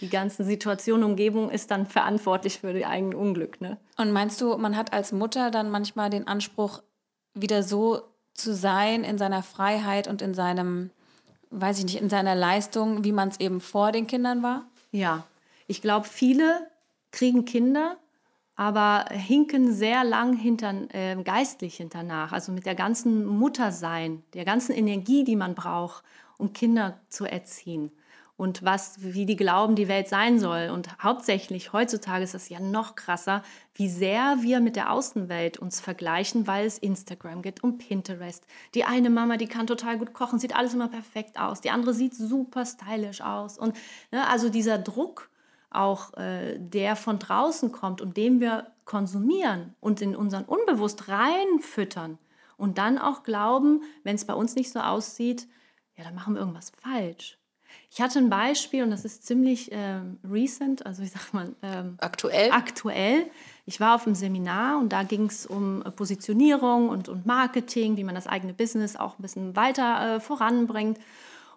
[0.00, 3.60] Die ganze Situation, Umgebung ist dann verantwortlich für die eigene Unglück.
[3.60, 3.76] Ne?
[3.96, 6.82] Und meinst du, man hat als Mutter dann manchmal den Anspruch,
[7.34, 8.02] wieder so
[8.34, 10.90] zu sein in seiner Freiheit und in seinem,
[11.50, 14.64] weiß ich nicht, in seiner Leistung, wie man es eben vor den Kindern war?
[14.90, 15.26] Ja,
[15.66, 16.66] ich glaube, viele
[17.12, 17.98] kriegen Kinder,
[18.56, 22.32] aber hinken sehr lang hinter, äh, geistlich hinternach.
[22.32, 26.02] Also mit der ganzen Muttersein, der ganzen Energie, die man braucht,
[26.36, 27.92] um Kinder zu erziehen
[28.40, 30.70] und was, wie die glauben, die Welt sein soll.
[30.72, 33.42] Und hauptsächlich heutzutage ist es ja noch krasser,
[33.74, 38.46] wie sehr wir mit der Außenwelt uns vergleichen, weil es Instagram gibt und Pinterest.
[38.74, 41.60] Die eine Mama, die kann total gut kochen, sieht alles immer perfekt aus.
[41.60, 43.58] Die andere sieht super stylisch aus.
[43.58, 43.76] Und
[44.10, 45.28] ne, also dieser Druck,
[45.68, 52.16] auch äh, der von draußen kommt und den wir konsumieren und in unseren Unbewusst reinfüttern
[52.56, 55.46] und dann auch glauben, wenn es bei uns nicht so aussieht,
[55.98, 57.39] ja, dann machen wir irgendwas falsch.
[57.90, 61.96] Ich hatte ein Beispiel und das ist ziemlich ähm, recent, also ich sag mal ähm,
[61.98, 62.52] aktuell.
[62.52, 63.26] Aktuell.
[63.66, 67.96] Ich war auf einem Seminar und da ging es um äh, Positionierung und, und Marketing,
[67.96, 70.98] wie man das eigene Business auch ein bisschen weiter äh, voranbringt.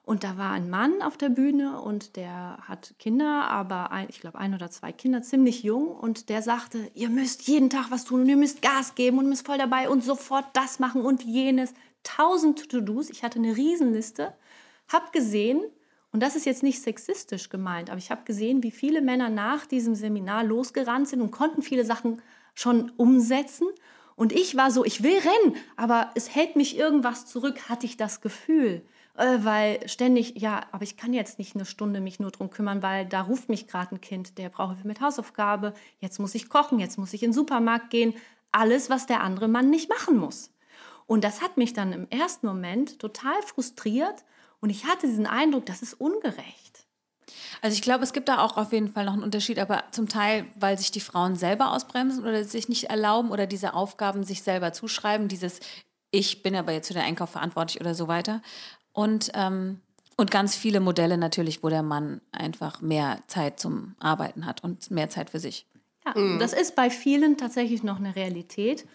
[0.06, 4.20] Und da war ein Mann auf der Bühne und der hat Kinder, aber ein, ich
[4.20, 5.88] glaube ein oder zwei Kinder, ziemlich jung.
[5.88, 9.30] Und der sagte, ihr müsst jeden Tag was tun und ihr müsst Gas geben und
[9.30, 11.74] müsst voll dabei und sofort das machen und jenes.
[12.04, 13.10] Tausend To-Dos.
[13.10, 14.34] Ich hatte eine Riesenliste.
[14.92, 15.62] Hab gesehen,
[16.14, 19.66] und das ist jetzt nicht sexistisch gemeint, aber ich habe gesehen, wie viele Männer nach
[19.66, 22.22] diesem Seminar losgerannt sind und konnten viele Sachen
[22.54, 23.68] schon umsetzen.
[24.16, 27.98] Und ich war so, ich will rennen, aber es hält mich irgendwas zurück, hatte ich
[27.98, 28.86] das Gefühl.
[29.18, 32.84] Äh, weil ständig, ja, aber ich kann jetzt nicht eine Stunde mich nur drum kümmern,
[32.84, 36.48] weil da ruft mich gerade ein Kind, der braucht Hilfe mit Hausaufgabe, jetzt muss ich
[36.48, 38.14] kochen, jetzt muss ich in den Supermarkt gehen.
[38.52, 40.52] Alles, was der andere Mann nicht machen muss.
[41.08, 44.24] Und das hat mich dann im ersten Moment total frustriert
[44.64, 46.86] und ich hatte diesen Eindruck, das ist ungerecht.
[47.62, 50.08] Also ich glaube, es gibt da auch auf jeden Fall noch einen Unterschied, aber zum
[50.08, 54.42] Teil, weil sich die Frauen selber ausbremsen oder sich nicht erlauben oder diese Aufgaben sich
[54.42, 55.60] selber zuschreiben, dieses
[56.12, 58.42] ich bin aber jetzt für den Einkauf verantwortlich oder so weiter.
[58.94, 59.82] Und, ähm,
[60.16, 64.92] und ganz viele Modelle natürlich, wo der Mann einfach mehr Zeit zum Arbeiten hat und
[64.92, 65.68] mehr Zeit für sich.
[66.06, 66.40] Ja, mhm.
[66.40, 68.86] das ist bei vielen tatsächlich noch eine Realität.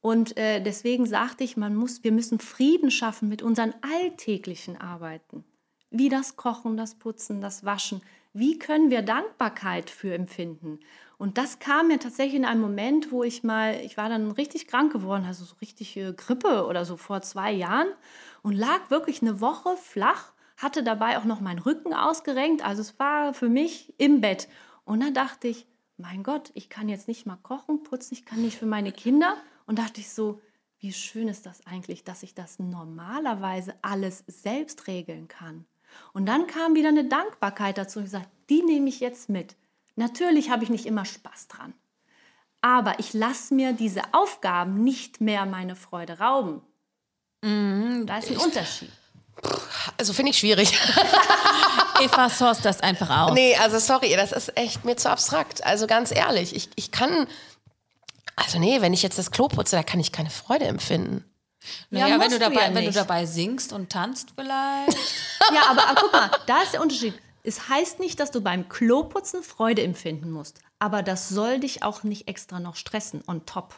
[0.00, 5.44] Und äh, deswegen sagte ich, man muss, wir müssen Frieden schaffen mit unseren alltäglichen Arbeiten.
[5.90, 8.00] Wie das Kochen, das Putzen, das Waschen.
[8.32, 10.78] wie können wir Dankbarkeit für empfinden?
[11.18, 14.68] Und das kam mir tatsächlich in einem Moment, wo ich mal, ich war dann richtig
[14.68, 17.88] krank geworden, also so richtig Grippe oder so vor zwei Jahren
[18.42, 22.64] und lag wirklich eine Woche flach, hatte dabei auch noch meinen Rücken ausgerenkt.
[22.64, 24.48] Also es war für mich im Bett.
[24.84, 25.66] Und dann dachte ich,
[25.98, 29.36] mein Gott, ich kann jetzt nicht mal kochen, putzen, ich kann nicht für meine Kinder.
[29.70, 30.40] Und dachte ich so,
[30.80, 35.64] wie schön ist das eigentlich, dass ich das normalerweise alles selbst regeln kann.
[36.12, 39.54] Und dann kam wieder eine Dankbarkeit dazu und gesagt, die nehme ich jetzt mit.
[39.94, 41.72] Natürlich habe ich nicht immer Spaß dran.
[42.60, 46.62] Aber ich lasse mir diese Aufgaben nicht mehr meine Freude rauben.
[47.42, 48.90] Mhm, da ist ein Unterschied.
[49.98, 50.72] Also finde ich schwierig.
[52.00, 53.34] Eva source das einfach aus.
[53.34, 55.64] Nee, also sorry, das ist echt mir zu abstrakt.
[55.64, 57.26] Also ganz ehrlich, ich, ich kann,
[58.42, 61.24] also nee, wenn ich jetzt das Klo putze, da kann ich keine Freude empfinden.
[61.90, 64.96] Naja, ja, wenn, du dabei, ja wenn du dabei singst und tanzt vielleicht.
[65.54, 67.14] ja, aber, aber guck mal, da ist der Unterschied.
[67.42, 72.02] Es heißt nicht, dass du beim Kloputzen Freude empfinden musst, aber das soll dich auch
[72.02, 73.74] nicht extra noch stressen on top.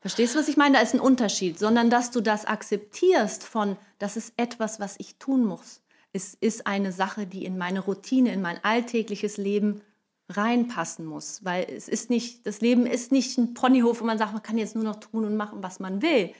[0.00, 0.76] Verstehst du, was ich meine?
[0.76, 5.16] Da ist ein Unterschied, sondern dass du das akzeptierst von, das ist etwas, was ich
[5.16, 5.80] tun muss.
[6.12, 9.80] Es ist eine Sache, die in meine Routine, in mein alltägliches Leben
[10.28, 14.32] reinpassen muss, weil es ist nicht, das Leben ist nicht ein Ponyhof, wo man sagt,
[14.32, 16.32] man kann jetzt nur noch tun und machen, was man will.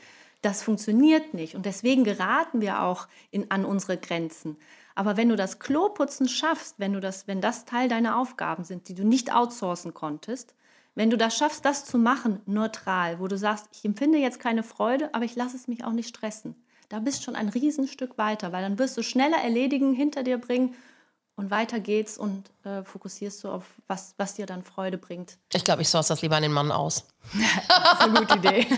[0.43, 4.57] Das funktioniert nicht und deswegen geraten wir auch in, an unsere Grenzen.
[4.95, 8.89] Aber wenn du das Kloputzen schaffst, wenn du das, wenn das Teil deiner Aufgaben sind,
[8.89, 10.55] die du nicht outsourcen konntest,
[10.95, 14.63] wenn du das schaffst, das zu machen, neutral, wo du sagst, ich empfinde jetzt keine
[14.63, 16.55] Freude, aber ich lasse es mich auch nicht stressen,
[16.89, 20.39] da bist du schon ein Riesenstück weiter, weil dann wirst du schneller erledigen, hinter dir
[20.39, 20.75] bringen
[21.37, 25.39] und weiter geht's und äh, fokussierst du auf was, was dir dann Freude bringt.
[25.53, 27.07] Ich glaube, ich source das lieber an den Mann aus.
[27.33, 28.67] das ist eine gute Idee.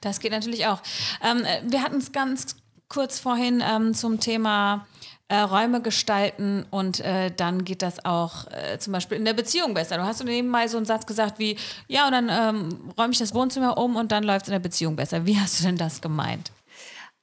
[0.00, 0.80] Das geht natürlich auch.
[1.22, 2.56] Ähm, äh, wir hatten es ganz
[2.88, 4.86] kurz vorhin ähm, zum Thema
[5.28, 9.74] äh, Räume gestalten und äh, dann geht das auch äh, zum Beispiel in der Beziehung
[9.74, 9.96] besser.
[9.96, 11.56] Du hast eben mal so einen Satz gesagt wie,
[11.86, 14.58] ja, und dann ähm, räume ich das Wohnzimmer um und dann läuft es in der
[14.58, 15.26] Beziehung besser.
[15.26, 16.50] Wie hast du denn das gemeint?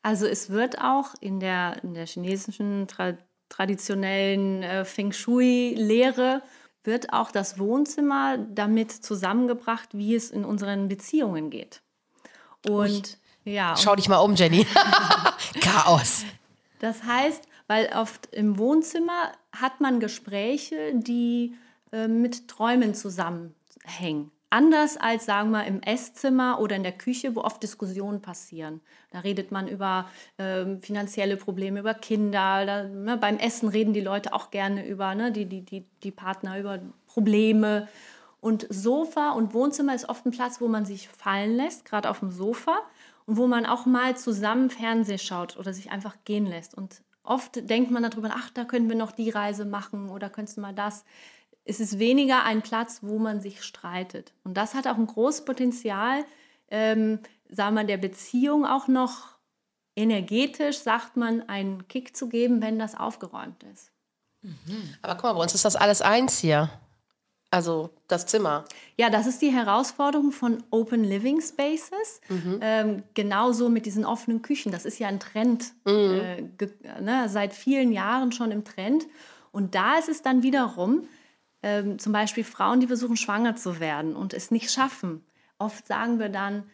[0.03, 3.17] Also es wird auch in der, in der chinesischen tra
[3.49, 6.41] traditionellen äh, Feng Shui-Lehre
[6.83, 11.81] wird auch das Wohnzimmer damit zusammengebracht, wie es in unseren Beziehungen geht.
[12.67, 13.53] Und Ui.
[13.53, 13.75] ja.
[13.75, 14.65] Schau dich mal um, Jenny.
[15.61, 16.23] Chaos.
[16.79, 21.55] Das heißt, weil oft im Wohnzimmer hat man Gespräche, die
[21.91, 24.31] äh, mit Träumen zusammenhängen.
[24.49, 28.79] Anders als, sagen wir, im Esszimmer oder in der Küche, wo oft Diskussionen passieren.
[29.11, 32.65] Da redet man über äh, finanzielle Probleme, über Kinder.
[32.65, 36.11] Da, ne, beim Essen reden die Leute auch gerne über, ne, die, die, die, die
[36.11, 37.89] Partner über Probleme.
[38.39, 42.19] Und Sofa und Wohnzimmer ist oft ein Platz, wo man sich fallen lässt, gerade auf
[42.19, 42.77] dem Sofa,
[43.25, 46.73] und wo man auch mal zusammen Fernsehen schaut oder sich einfach gehen lässt.
[46.73, 50.57] Und oft denkt man darüber, ach, da können wir noch die Reise machen oder könntest
[50.57, 51.03] du mal das.
[51.67, 54.33] Es ist weniger ein Platz, wo man sich streitet.
[54.43, 56.25] Und das hat auch ein großes Potenzial,
[56.69, 59.37] ähm, sagen wir, der Beziehung auch noch
[59.95, 63.91] energetisch, sagt man, einen Kick zu geben, wenn das aufgeräumt ist.
[64.41, 64.95] Mhm.
[65.01, 66.69] Aber guck mal, bei uns ist das alles eins hier.
[67.49, 68.65] Also das Zimmer.
[68.97, 72.21] Ja, das ist die Herausforderung von Open Living Spaces.
[72.27, 72.59] Mhm.
[72.61, 74.71] Ähm, genauso mit diesen offenen Küchen.
[74.71, 76.21] Das ist ja ein Trend, mhm.
[76.59, 79.07] äh, ne, seit vielen Jahren schon im Trend.
[79.51, 81.07] Und da ist es dann wiederum,
[81.63, 85.25] ähm, zum Beispiel Frauen, die versuchen, schwanger zu werden und es nicht schaffen.
[85.57, 86.69] Oft sagen wir dann,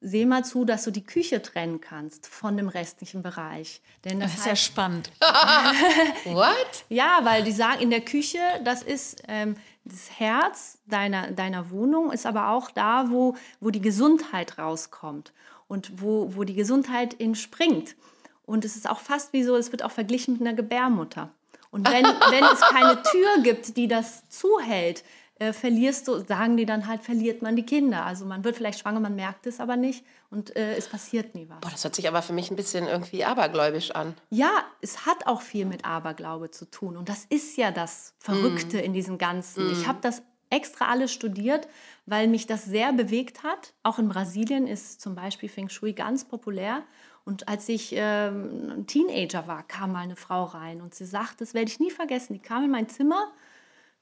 [0.00, 3.80] seh mal zu, dass du die Küche trennen kannst von dem restlichen Bereich.
[4.04, 5.10] Denn das, das ist ja spannend.
[6.24, 6.84] What?
[6.90, 12.12] Ja, weil die sagen, in der Küche, das ist ähm, das Herz deiner, deiner Wohnung,
[12.12, 15.32] ist aber auch da, wo, wo die Gesundheit rauskommt
[15.68, 17.96] und wo, wo die Gesundheit entspringt.
[18.44, 21.32] Und es ist auch fast wie so, es wird auch verglichen mit einer Gebärmutter.
[21.74, 25.02] Und wenn, wenn es keine Tür gibt, die das zuhält,
[25.40, 28.06] äh, verlierst du, sagen die dann halt, verliert man die Kinder.
[28.06, 31.48] Also man wird vielleicht schwanger, man merkt es aber nicht und äh, es passiert nie
[31.48, 31.58] was.
[31.60, 34.14] Boah, das hört sich aber für mich ein bisschen irgendwie abergläubisch an.
[34.30, 38.76] Ja, es hat auch viel mit Aberglaube zu tun und das ist ja das Verrückte
[38.76, 38.84] mm.
[38.84, 39.66] in diesem Ganzen.
[39.66, 39.72] Mm.
[39.72, 41.66] Ich habe das extra alles studiert,
[42.06, 43.72] weil mich das sehr bewegt hat.
[43.82, 46.84] Auch in Brasilien ist zum Beispiel Feng Shui ganz populär.
[47.24, 51.38] Und als ich ähm, ein Teenager war, kam mal eine Frau rein und sie sagte,
[51.38, 53.32] das werde ich nie vergessen, die kam in mein Zimmer,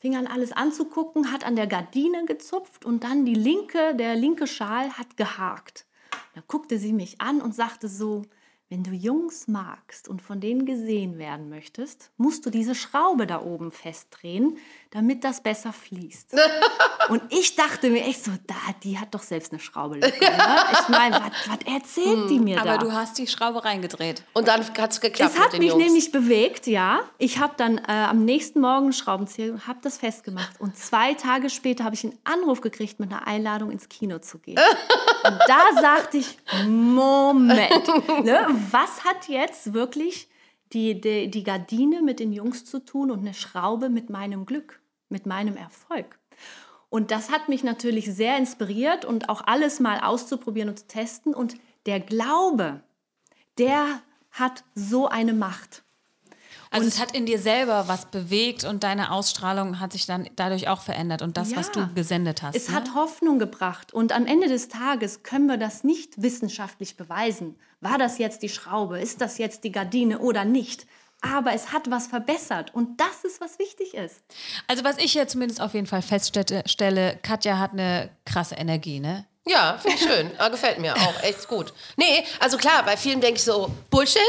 [0.00, 4.48] fing an alles anzugucken, hat an der Gardine gezupft und dann die linke, der linke
[4.48, 5.86] Schal hat gehakt.
[6.34, 8.22] Da guckte sie mich an und sagte so,
[8.72, 13.42] wenn du Jungs magst und von denen gesehen werden möchtest, musst du diese Schraube da
[13.42, 14.56] oben festdrehen,
[14.92, 16.34] damit das besser fließt.
[17.10, 19.96] und ich dachte mir echt so, da, die hat doch selbst eine Schraube.
[19.96, 20.56] Lücke, ne?
[20.72, 22.78] Ich meine, was erzählt die mir Aber da?
[22.78, 24.22] du hast die Schraube reingedreht.
[24.32, 25.84] Und dann hat es geklappt Es hat mit den mich Jungs.
[25.84, 27.00] nämlich bewegt, ja.
[27.18, 30.58] Ich habe dann äh, am nächsten Morgen einen Schraubenzieher, habe das festgemacht.
[30.62, 34.38] Und zwei Tage später habe ich einen Anruf gekriegt mit einer Einladung ins Kino zu
[34.38, 34.58] gehen.
[35.24, 37.86] Und da sagte ich, Moment,
[38.24, 40.28] ne, was hat jetzt wirklich
[40.72, 44.80] die, die, die Gardine mit den Jungs zu tun und eine Schraube mit meinem Glück,
[45.08, 46.18] mit meinem Erfolg?
[46.88, 51.34] Und das hat mich natürlich sehr inspiriert und auch alles mal auszuprobieren und zu testen.
[51.34, 51.54] Und
[51.86, 52.82] der Glaube,
[53.58, 55.84] der hat so eine Macht.
[56.70, 60.68] Also es hat in dir selber was bewegt und deine Ausstrahlung hat sich dann dadurch
[60.68, 61.58] auch verändert und das, Ja.
[61.58, 62.56] was du gesendet hast.
[62.56, 62.74] Es ne?
[62.74, 63.92] hat Hoffnung gebracht.
[63.92, 67.56] Und am Ende des Tages können wir das nicht wissenschaftlich beweisen.
[67.82, 69.00] War das jetzt die Schraube?
[69.00, 70.86] Ist das jetzt die Gardine oder nicht?
[71.20, 72.72] Aber es hat was verbessert.
[72.74, 74.22] Und das ist, was wichtig ist.
[74.68, 79.00] Also was ich hier zumindest auf jeden Fall feststelle, stelle, Katja hat eine krasse Energie,
[79.00, 79.26] ne?
[79.44, 80.30] Ja, finde ich schön.
[80.38, 81.20] Ah, gefällt mir auch.
[81.22, 81.72] Echt gut.
[81.96, 84.22] Nee, also klar, bei vielen denke ich so, Bullshit.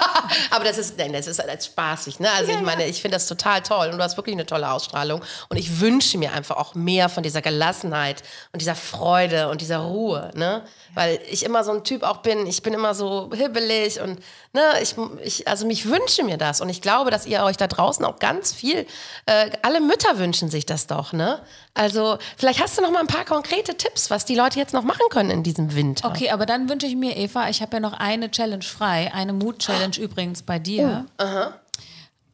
[0.50, 2.20] Aber das ist, nein, das ist halt spaßig.
[2.20, 2.30] Ne?
[2.30, 5.20] Also ich meine, ich finde das total toll und du hast wirklich eine tolle Ausstrahlung.
[5.48, 9.78] Und ich wünsche mir einfach auch mehr von dieser Gelassenheit und dieser Freude und dieser
[9.78, 10.30] Ruhe.
[10.34, 10.62] Ne?
[10.94, 14.20] Weil ich immer so ein Typ auch bin, ich bin immer so hibbelig und
[14.52, 16.60] ne, ich, ich, also mich wünsche mir das.
[16.60, 18.86] Und ich glaube, dass ihr euch da draußen auch ganz viel,
[19.26, 21.12] äh, alle Mütter wünschen sich das doch.
[21.12, 21.40] Ne?
[21.74, 24.84] Also vielleicht hast du noch mal ein paar konkrete Tipps, was die Leute jetzt noch
[24.84, 26.08] machen können in diesem Winter.
[26.08, 29.32] Okay, aber dann wünsche ich mir, Eva, ich habe ja noch eine Challenge frei, eine
[29.32, 31.06] Mut-Challenge übrigens bei dir.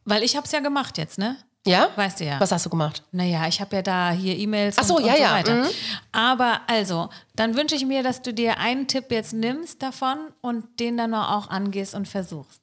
[0.05, 1.37] Weil ich habe es ja gemacht jetzt, ne?
[1.65, 1.89] Ja?
[1.95, 2.39] Weißt du ja.
[2.39, 3.03] Was hast du gemacht?
[3.11, 5.55] Naja, ich habe ja da hier E-Mails Ach so, und, ja, und so ja, weiter.
[5.55, 5.67] mhm.
[6.11, 10.79] Aber also, dann wünsche ich mir, dass du dir einen Tipp jetzt nimmst davon und
[10.79, 12.61] den dann auch angehst und versuchst.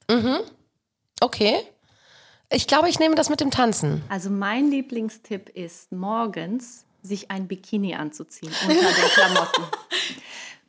[1.21, 1.57] Okay.
[2.49, 4.03] Ich glaube, ich nehme das mit dem Tanzen.
[4.09, 9.63] Also mein Lieblingstipp ist, morgens sich ein Bikini anzuziehen unter den Klamotten.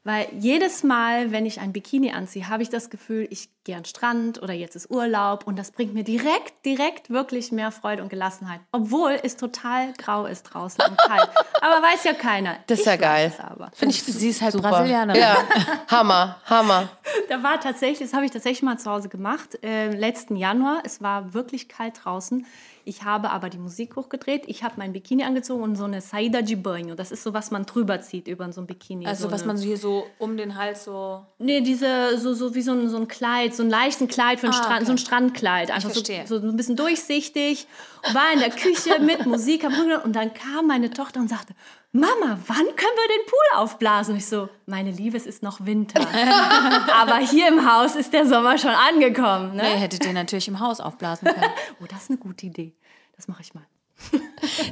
[0.08, 3.82] Weil jedes Mal, wenn ich ein Bikini anziehe, habe ich das Gefühl, ich gehe an
[3.82, 8.04] den Strand oder jetzt ist Urlaub und das bringt mir direkt, direkt wirklich mehr Freude
[8.04, 8.62] und Gelassenheit.
[8.72, 11.30] Obwohl es total grau ist draußen und kalt.
[11.62, 12.56] Aber weiß ja keiner.
[12.68, 13.34] Das ist Ich ja geil.
[13.74, 14.70] Finde ich Sie ist halt super.
[14.70, 15.22] Brasilianerin.
[15.22, 15.46] Ja,
[15.90, 16.88] Hammer, Hammer.
[17.28, 20.84] Da war tatsächlich, das habe ich tatsächlich mal zu Hause gemacht, äh, letzten Januar.
[20.86, 22.46] Es war wirklich kalt draußen.
[22.88, 24.44] Ich habe aber die Musik hochgedreht.
[24.48, 26.96] Ich habe mein Bikini angezogen und so eine Saida de Banho.
[26.96, 29.06] Das ist so, was man drüber zieht über so ein Bikini.
[29.06, 31.26] Also, so was eine, man hier so um den Hals so.
[31.38, 34.48] Nee, diese, so, so wie so ein, so ein Kleid, so ein leichten Kleid für
[34.48, 34.86] einen Ah, Strand, okay.
[34.86, 35.70] so ein Strandkleid.
[35.72, 37.68] Einfach so, so ein bisschen durchsichtig.
[38.14, 41.54] War in der Küche mit Musik am Rücken und dann kam meine Tochter und sagte,
[41.94, 44.14] Mama, wann können wir den Pool aufblasen?
[44.14, 46.00] Und ich so, meine Liebe, es ist noch Winter.
[46.94, 49.56] Aber hier im Haus ist der Sommer schon angekommen.
[49.56, 49.64] Ne?
[49.64, 51.52] Nee, hättet ihr natürlich im Haus aufblasen können.
[51.82, 52.76] Oh, das ist eine gute Idee.
[53.18, 53.64] Das mache ich mal.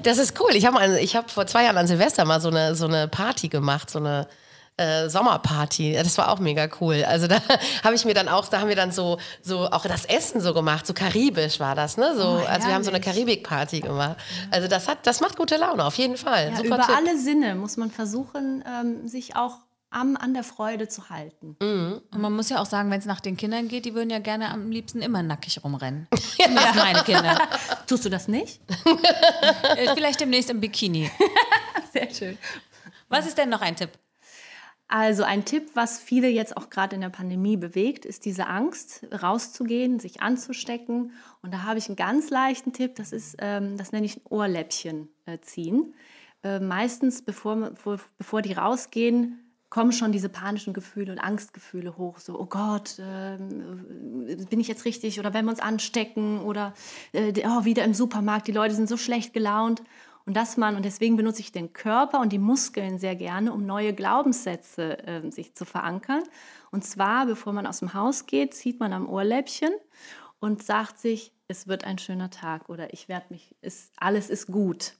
[0.03, 0.51] Das ist cool.
[0.55, 3.89] Ich habe hab vor zwei Jahren an Silvester mal so eine, so eine Party gemacht,
[3.89, 4.27] so eine
[4.77, 5.93] äh, Sommerparty.
[5.93, 7.03] Das war auch mega cool.
[7.07, 7.39] Also da
[7.83, 10.53] habe ich mir dann auch, da haben wir dann so, so auch das Essen so
[10.53, 12.15] gemacht, so karibisch war das, ne?
[12.15, 13.01] So, Oh, also wir haben so eine.
[13.01, 14.17] Karibik-Party gemacht.
[14.51, 16.49] Also das hat, das macht gute Laune, auf jeden Fall.
[16.51, 16.95] Ja, Super über Tipp.
[16.95, 19.57] alle Sinne muss man versuchen, ähm, sich auch
[19.89, 21.55] am, an der Freude zu halten.
[21.59, 24.19] Und man muss ja auch sagen, wenn es nach den Kindern geht, die würden ja
[24.19, 26.07] gerne am liebsten immer nackig rumrennen.
[26.37, 27.37] Zumindest meine Kinder.
[27.87, 28.59] Tust du das nicht?
[29.77, 31.09] Äh, Vielleicht demnächst im Bikini.
[31.93, 32.37] Sehr schön.
[33.07, 33.91] Was ist denn noch ein Tipp?
[34.87, 39.05] Also ein Tipp, was viele jetzt auch gerade in der Pandemie bewegt, ist diese Angst,
[39.11, 41.13] rauszugehen, sich anzustecken.
[41.41, 44.25] Und da habe ich einen ganz leichten Tipp, das ist, ähm, das nenne ich ein
[44.29, 45.95] Ohrläppchen äh, ziehen.
[46.43, 52.19] Äh, meistens, bevor, bevor, bevor die rausgehen, kommen schon diese panischen Gefühle und Angstgefühle hoch.
[52.19, 55.19] So, oh Gott, ähm, bin ich jetzt richtig?
[55.19, 56.41] Oder wenn wir uns anstecken?
[56.41, 56.73] Oder
[57.11, 59.81] äh, oh, wieder im Supermarkt, die Leute sind so schlecht gelaunt.
[60.25, 63.65] Und dass man, und deswegen benutze ich den Körper und die Muskeln sehr gerne, um
[63.65, 66.23] neue Glaubenssätze äh, sich zu verankern.
[66.71, 69.71] Und zwar, bevor man aus dem Haus geht, zieht man am Ohrläppchen
[70.39, 74.47] und sagt sich, es wird ein schöner Tag oder ich werde mich, ist, alles ist
[74.47, 74.93] gut.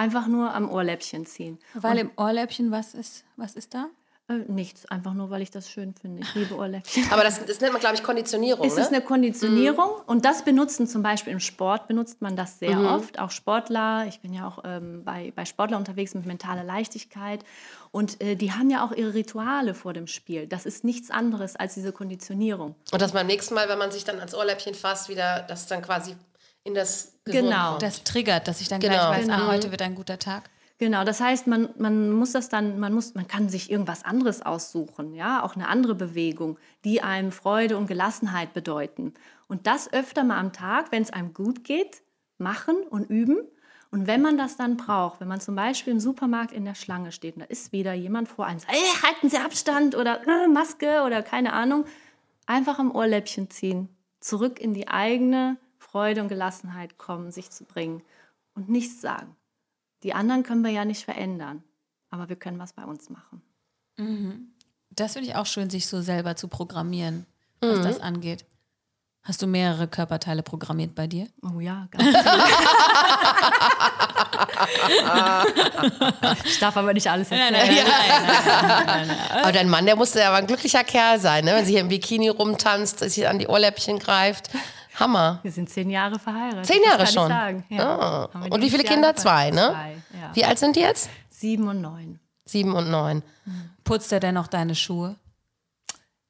[0.00, 1.58] Einfach nur am Ohrläppchen ziehen.
[1.74, 3.88] Weil im Ohrläppchen, was ist, was ist da?
[4.30, 6.22] Äh, nichts, einfach nur, weil ich das schön finde.
[6.22, 7.04] Ich liebe Ohrläppchen.
[7.10, 8.66] Aber das, das nennt man, glaube ich, Konditionierung.
[8.66, 8.80] Es ne?
[8.80, 13.18] ist eine Konditionierung und das benutzen zum Beispiel im Sport, benutzt man das sehr oft.
[13.18, 17.44] Auch Sportler, ich bin ja auch ähm, bei, bei Sportlern unterwegs mit mentaler Leichtigkeit
[17.90, 20.46] und äh, die haben ja auch ihre Rituale vor dem Spiel.
[20.46, 22.74] Das ist nichts anderes als diese Konditionierung.
[22.90, 25.82] Und dass beim nächsten Mal, wenn man sich dann ans Ohrläppchen fasst, wieder das dann
[25.82, 26.16] quasi
[26.64, 27.70] in das Gehirn Genau.
[27.70, 27.82] kommt.
[27.82, 28.94] Das triggert, dass ich dann Genau.
[28.94, 29.38] gleich weiß, Genau.
[29.38, 30.50] ah, heute wird ein guter Tag.
[30.78, 34.40] Genau, das heißt, man, man muss das dann, man muss, man kann sich irgendwas anderes
[34.40, 39.12] aussuchen, ja, auch eine andere Bewegung, die einem Freude und Gelassenheit bedeuten.
[39.46, 42.00] Und das öfter mal am Tag, wenn es einem gut geht,
[42.38, 43.36] machen und üben.
[43.90, 47.12] Und wenn man das dann braucht, wenn man zum Beispiel im Supermarkt in der Schlange
[47.12, 50.46] steht und da ist wieder jemand vor einem, sagt, hey, halten Sie Abstand oder äh,
[50.48, 51.84] Maske oder keine Ahnung,
[52.46, 53.88] einfach am Ohrläppchen ziehen,
[54.20, 55.58] zurück in die eigene
[55.90, 58.02] Freude und Gelassenheit kommen, sich zu bringen
[58.54, 59.34] und nichts sagen.
[60.02, 61.64] Die anderen können wir ja nicht verändern,
[62.10, 63.42] aber wir können was bei uns machen.
[64.90, 67.26] Das finde ich auch schön, sich so selber zu programmieren,
[67.60, 68.46] was das angeht.
[69.22, 71.26] Hast du mehrere Körperteile programmiert bei dir?
[71.42, 72.04] Oh ja, ganz
[76.46, 77.54] ich darf aber nicht alles erzählen.
[79.30, 81.54] Aber dein Mann, der musste ja aber ein glücklicher Kerl sein, ne?
[81.54, 84.48] wenn sie hier im Bikini rumtanzt, sich an die Ohrläppchen greift.
[85.00, 85.40] Hammer.
[85.42, 86.66] Wir sind zehn Jahre verheiratet.
[86.66, 87.28] Zehn das Jahre schon?
[87.28, 87.64] sagen.
[87.68, 87.98] Ja.
[87.98, 88.44] Ah.
[88.44, 89.16] Wir Und wie viele Kinder?
[89.16, 89.70] Zwei, ne?
[89.70, 90.30] Zwei, ja.
[90.34, 91.10] Wie alt sind die jetzt?
[91.30, 92.20] Sieben und neun.
[92.44, 93.22] Sieben und neun.
[93.84, 95.16] Putzt er denn noch deine Schuhe?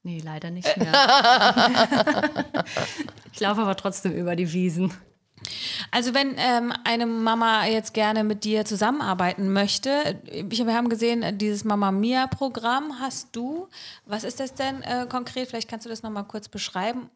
[0.03, 0.93] Nee, leider nicht mehr.
[3.33, 4.93] ich laufe aber trotzdem über die Wiesen.
[5.91, 11.39] Also wenn ähm, eine Mama jetzt gerne mit dir zusammenarbeiten möchte, ich, wir haben gesehen,
[11.39, 13.69] dieses Mama Mia Programm hast du.
[14.07, 15.49] Was ist das denn äh, konkret?
[15.49, 17.11] Vielleicht kannst du das nochmal kurz beschreiben.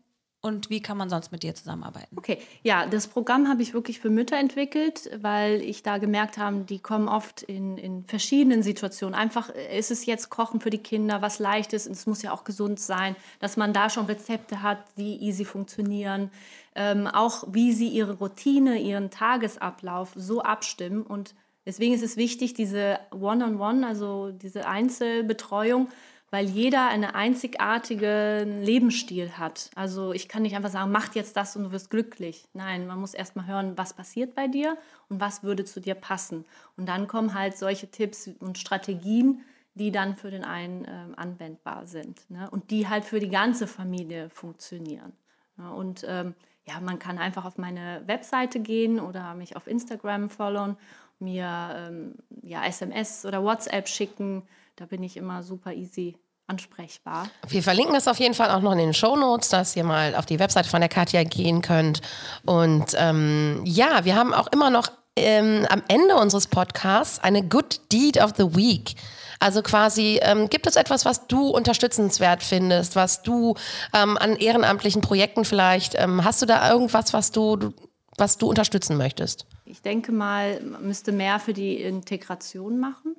[0.44, 2.18] Und wie kann man sonst mit dir zusammenarbeiten?
[2.18, 6.66] Okay, ja, das Programm habe ich wirklich für Mütter entwickelt, weil ich da gemerkt habe,
[6.68, 9.14] die kommen oft in, in verschiedenen Situationen.
[9.14, 12.20] Einfach äh, ist es jetzt Kochen für die Kinder, was leicht ist, und es muss
[12.20, 16.30] ja auch gesund sein, dass man da schon Rezepte hat, die easy funktionieren.
[16.74, 21.04] Ähm, auch wie sie ihre Routine, ihren Tagesablauf so abstimmen.
[21.04, 21.34] Und
[21.64, 25.88] deswegen ist es wichtig, diese One-on-One, also diese Einzelbetreuung,
[26.34, 29.70] weil jeder einen einzigartigen Lebensstil hat.
[29.76, 32.48] Also ich kann nicht einfach sagen, mach jetzt das und du wirst glücklich.
[32.54, 34.76] Nein, man muss erst mal hören, was passiert bei dir
[35.08, 36.44] und was würde zu dir passen.
[36.76, 39.42] Und dann kommen halt solche Tipps und Strategien,
[39.76, 42.50] die dann für den einen ähm, anwendbar sind ne?
[42.50, 45.12] und die halt für die ganze Familie funktionieren.
[45.56, 46.34] Ja, und ähm,
[46.66, 50.76] ja, man kann einfach auf meine Webseite gehen oder mich auf Instagram followen,
[51.20, 54.42] mir ähm, ja, SMS oder WhatsApp schicken.
[54.74, 56.16] Da bin ich immer super easy
[56.46, 57.28] ansprechbar.
[57.48, 60.14] Wir verlinken das auf jeden Fall auch noch in den Show Notes, dass ihr mal
[60.14, 62.00] auf die Webseite von der Katja gehen könnt.
[62.44, 67.92] Und ähm, ja, wir haben auch immer noch ähm, am Ende unseres Podcasts eine Good
[67.92, 68.94] Deed of the Week.
[69.40, 73.54] Also quasi, ähm, gibt es etwas, was du unterstützenswert findest, was du
[73.92, 77.74] ähm, an ehrenamtlichen Projekten vielleicht, ähm, hast du da irgendwas, was du, du,
[78.16, 79.46] was du unterstützen möchtest?
[79.64, 83.16] Ich denke mal, man müsste mehr für die Integration machen,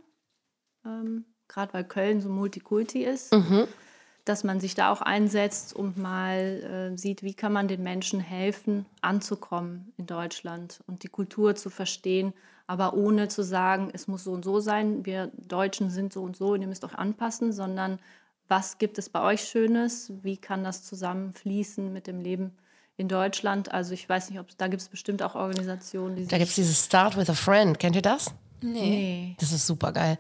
[0.86, 1.26] ähm,
[1.56, 3.34] gerade weil Köln so Multikulti ist,
[4.26, 8.20] dass man sich da auch einsetzt und mal äh, sieht, wie kann man den Menschen
[8.20, 12.34] helfen, anzukommen in Deutschland und die Kultur zu verstehen,
[12.68, 16.36] aber ohne zu sagen, es muss so und so sein, wir Deutschen sind so und
[16.36, 18.00] so und ihr müsst euch anpassen, sondern
[18.48, 22.52] was gibt es bei euch Schönes, wie kann das zusammenfließen mit dem Leben
[22.98, 23.72] in Deutschland.
[23.72, 26.56] Also ich weiß nicht, ob da gibt es bestimmt auch Organisationen, die Da gibt es
[26.56, 28.34] dieses Start with a Friend, kennt ihr das?
[28.62, 29.36] Nee.
[29.40, 30.18] Das ist super geil.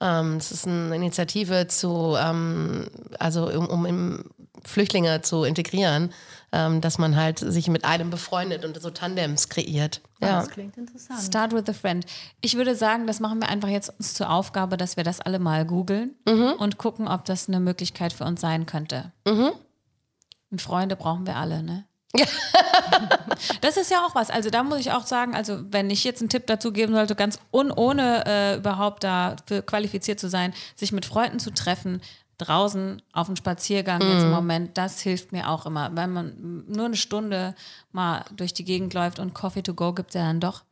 [0.00, 2.88] Ähm, das ist eine Initiative zu, ähm,
[3.18, 4.24] also um, um im
[4.64, 6.12] Flüchtlinge zu integrieren,
[6.52, 10.00] ähm, dass man halt sich mit einem befreundet und so Tandems kreiert.
[10.20, 10.40] Ja.
[10.40, 11.20] Das klingt interessant.
[11.22, 12.04] Start with a friend.
[12.40, 15.38] Ich würde sagen, das machen wir einfach jetzt uns zur Aufgabe, dass wir das alle
[15.38, 16.14] mal googeln
[16.58, 19.12] und gucken, ob das eine Möglichkeit für uns sein könnte.
[19.24, 21.84] Und Freunde brauchen wir alle, ne?
[23.60, 24.30] das ist ja auch was.
[24.30, 27.14] Also da muss ich auch sagen, also wenn ich jetzt einen Tipp dazu geben sollte,
[27.14, 32.00] ganz un ohne äh, überhaupt dafür qualifiziert zu sein, sich mit Freunden zu treffen,
[32.38, 35.90] draußen auf einen Spaziergang jetzt im Moment, das hilft mir auch immer.
[35.94, 37.54] Wenn man nur eine Stunde
[37.92, 40.62] mal durch die Gegend läuft und Coffee to go gibt es ja dann doch.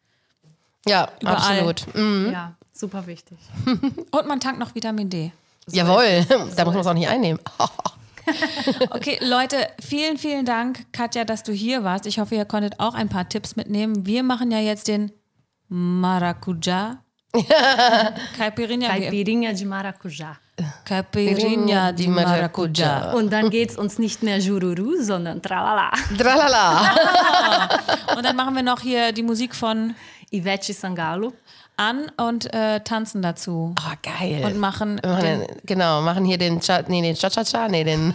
[0.87, 1.37] Ja, Überall.
[1.37, 1.95] absolut.
[1.95, 2.31] Mhm.
[2.33, 3.39] Ja, super wichtig.
[4.11, 5.33] Und man tankt noch Vitamin D.
[5.71, 6.27] Jawohl,
[6.57, 7.41] da muss man es auch nicht einnehmen.
[8.91, 12.07] Okay, Leute, vielen, vielen Dank, Katja, dass du hier warst.
[12.07, 14.07] Ich hoffe, ihr konntet auch ein paar Tipps mitnehmen.
[14.07, 15.13] Wir machen ja jetzt den
[15.69, 17.05] Maracuja.
[18.37, 18.89] Caipirinha.
[18.89, 20.37] Caipirinha de Maracujá.
[20.85, 23.13] Caipirinha di Maracuja.
[23.13, 25.91] Und dann geht es uns nicht mehr Jururu, sondern Tralala.
[26.19, 26.91] Tralala.
[28.17, 29.95] Und dann machen wir noch hier die Musik von
[30.31, 31.33] Ivete Sangalo.
[31.77, 33.75] An und äh, tanzen dazu.
[33.79, 34.45] Oh, geil.
[34.45, 38.15] Und machen machen den, den, genau, machen hier den Cha, nee, den Cha-Cha-Cha, nee, den.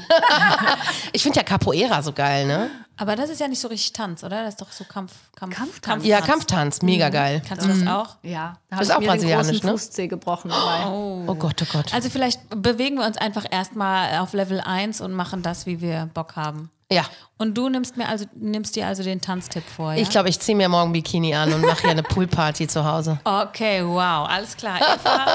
[1.14, 2.70] ich finde ja Capoeira so geil, ne?
[3.00, 4.44] aber das ist ja nicht so richtig Tanz, oder?
[4.44, 6.06] Das ist doch so Kampf, Kampf, Kampftanz.
[6.06, 7.42] Ja, Kampftanz, mega geil.
[7.48, 8.18] Kannst du das auch?
[8.24, 9.72] Ja, da Das ist habe auch ich mir den brasilianisch, großen ne?
[9.72, 10.86] Fußzeh gebrochen dabei.
[10.86, 11.94] Oh Gott, oh Gott.
[11.94, 16.10] Also vielleicht bewegen wir uns einfach erstmal auf Level 1 und machen das, wie wir
[16.14, 16.72] Bock haben.
[16.92, 17.06] Ja.
[17.42, 20.02] Und du nimmst mir also nimmst dir also den Tanztipp vor, ja?
[20.02, 23.18] Ich glaube, ich ziehe mir morgen Bikini an und mache hier eine Poolparty zu Hause.
[23.24, 24.78] Okay, wow, alles klar.
[24.82, 25.26] Eva,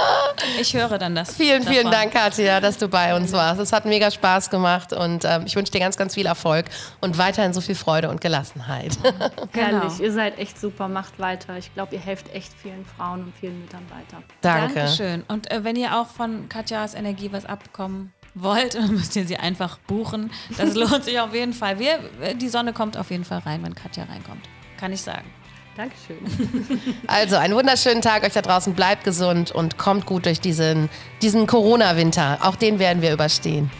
[0.60, 1.34] ich höre dann das.
[1.34, 1.92] Vielen, vielen davon.
[1.92, 3.58] Dank, Katja, dass du bei uns warst.
[3.58, 6.66] Es hat mega Spaß gemacht und ähm, ich wünsche dir ganz, ganz viel Erfolg
[7.00, 8.98] und weiterhin so viel Freude und Gelassenheit.
[9.52, 11.56] Herrlich, ihr seid echt super, macht weiter.
[11.56, 14.22] Ich glaube, ihr helft echt vielen Frauen und vielen Müttern weiter.
[14.42, 14.74] Danke.
[14.74, 15.24] Dankeschön.
[15.28, 19.36] Und äh, wenn ihr auch von Katjas Energie was abbekommen wollt, dann müsst ihr sie
[19.36, 20.30] einfach buchen.
[20.56, 21.78] Das lohnt sich auf jeden Fall.
[21.78, 21.98] Wir,
[22.34, 24.48] die Sonne kommt auf jeden Fall rein, wenn Katja reinkommt.
[24.78, 25.30] Kann ich sagen.
[25.76, 26.18] Dankeschön.
[27.06, 28.74] Also einen wunderschönen Tag euch da draußen.
[28.74, 30.88] Bleibt gesund und kommt gut durch diesen,
[31.20, 32.38] diesen Corona-Winter.
[32.42, 33.70] Auch den werden wir überstehen.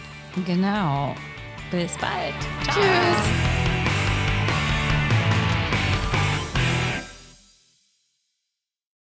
[0.45, 1.15] Genau.
[1.71, 2.35] Bis bald.
[2.67, 3.74] Tschüss.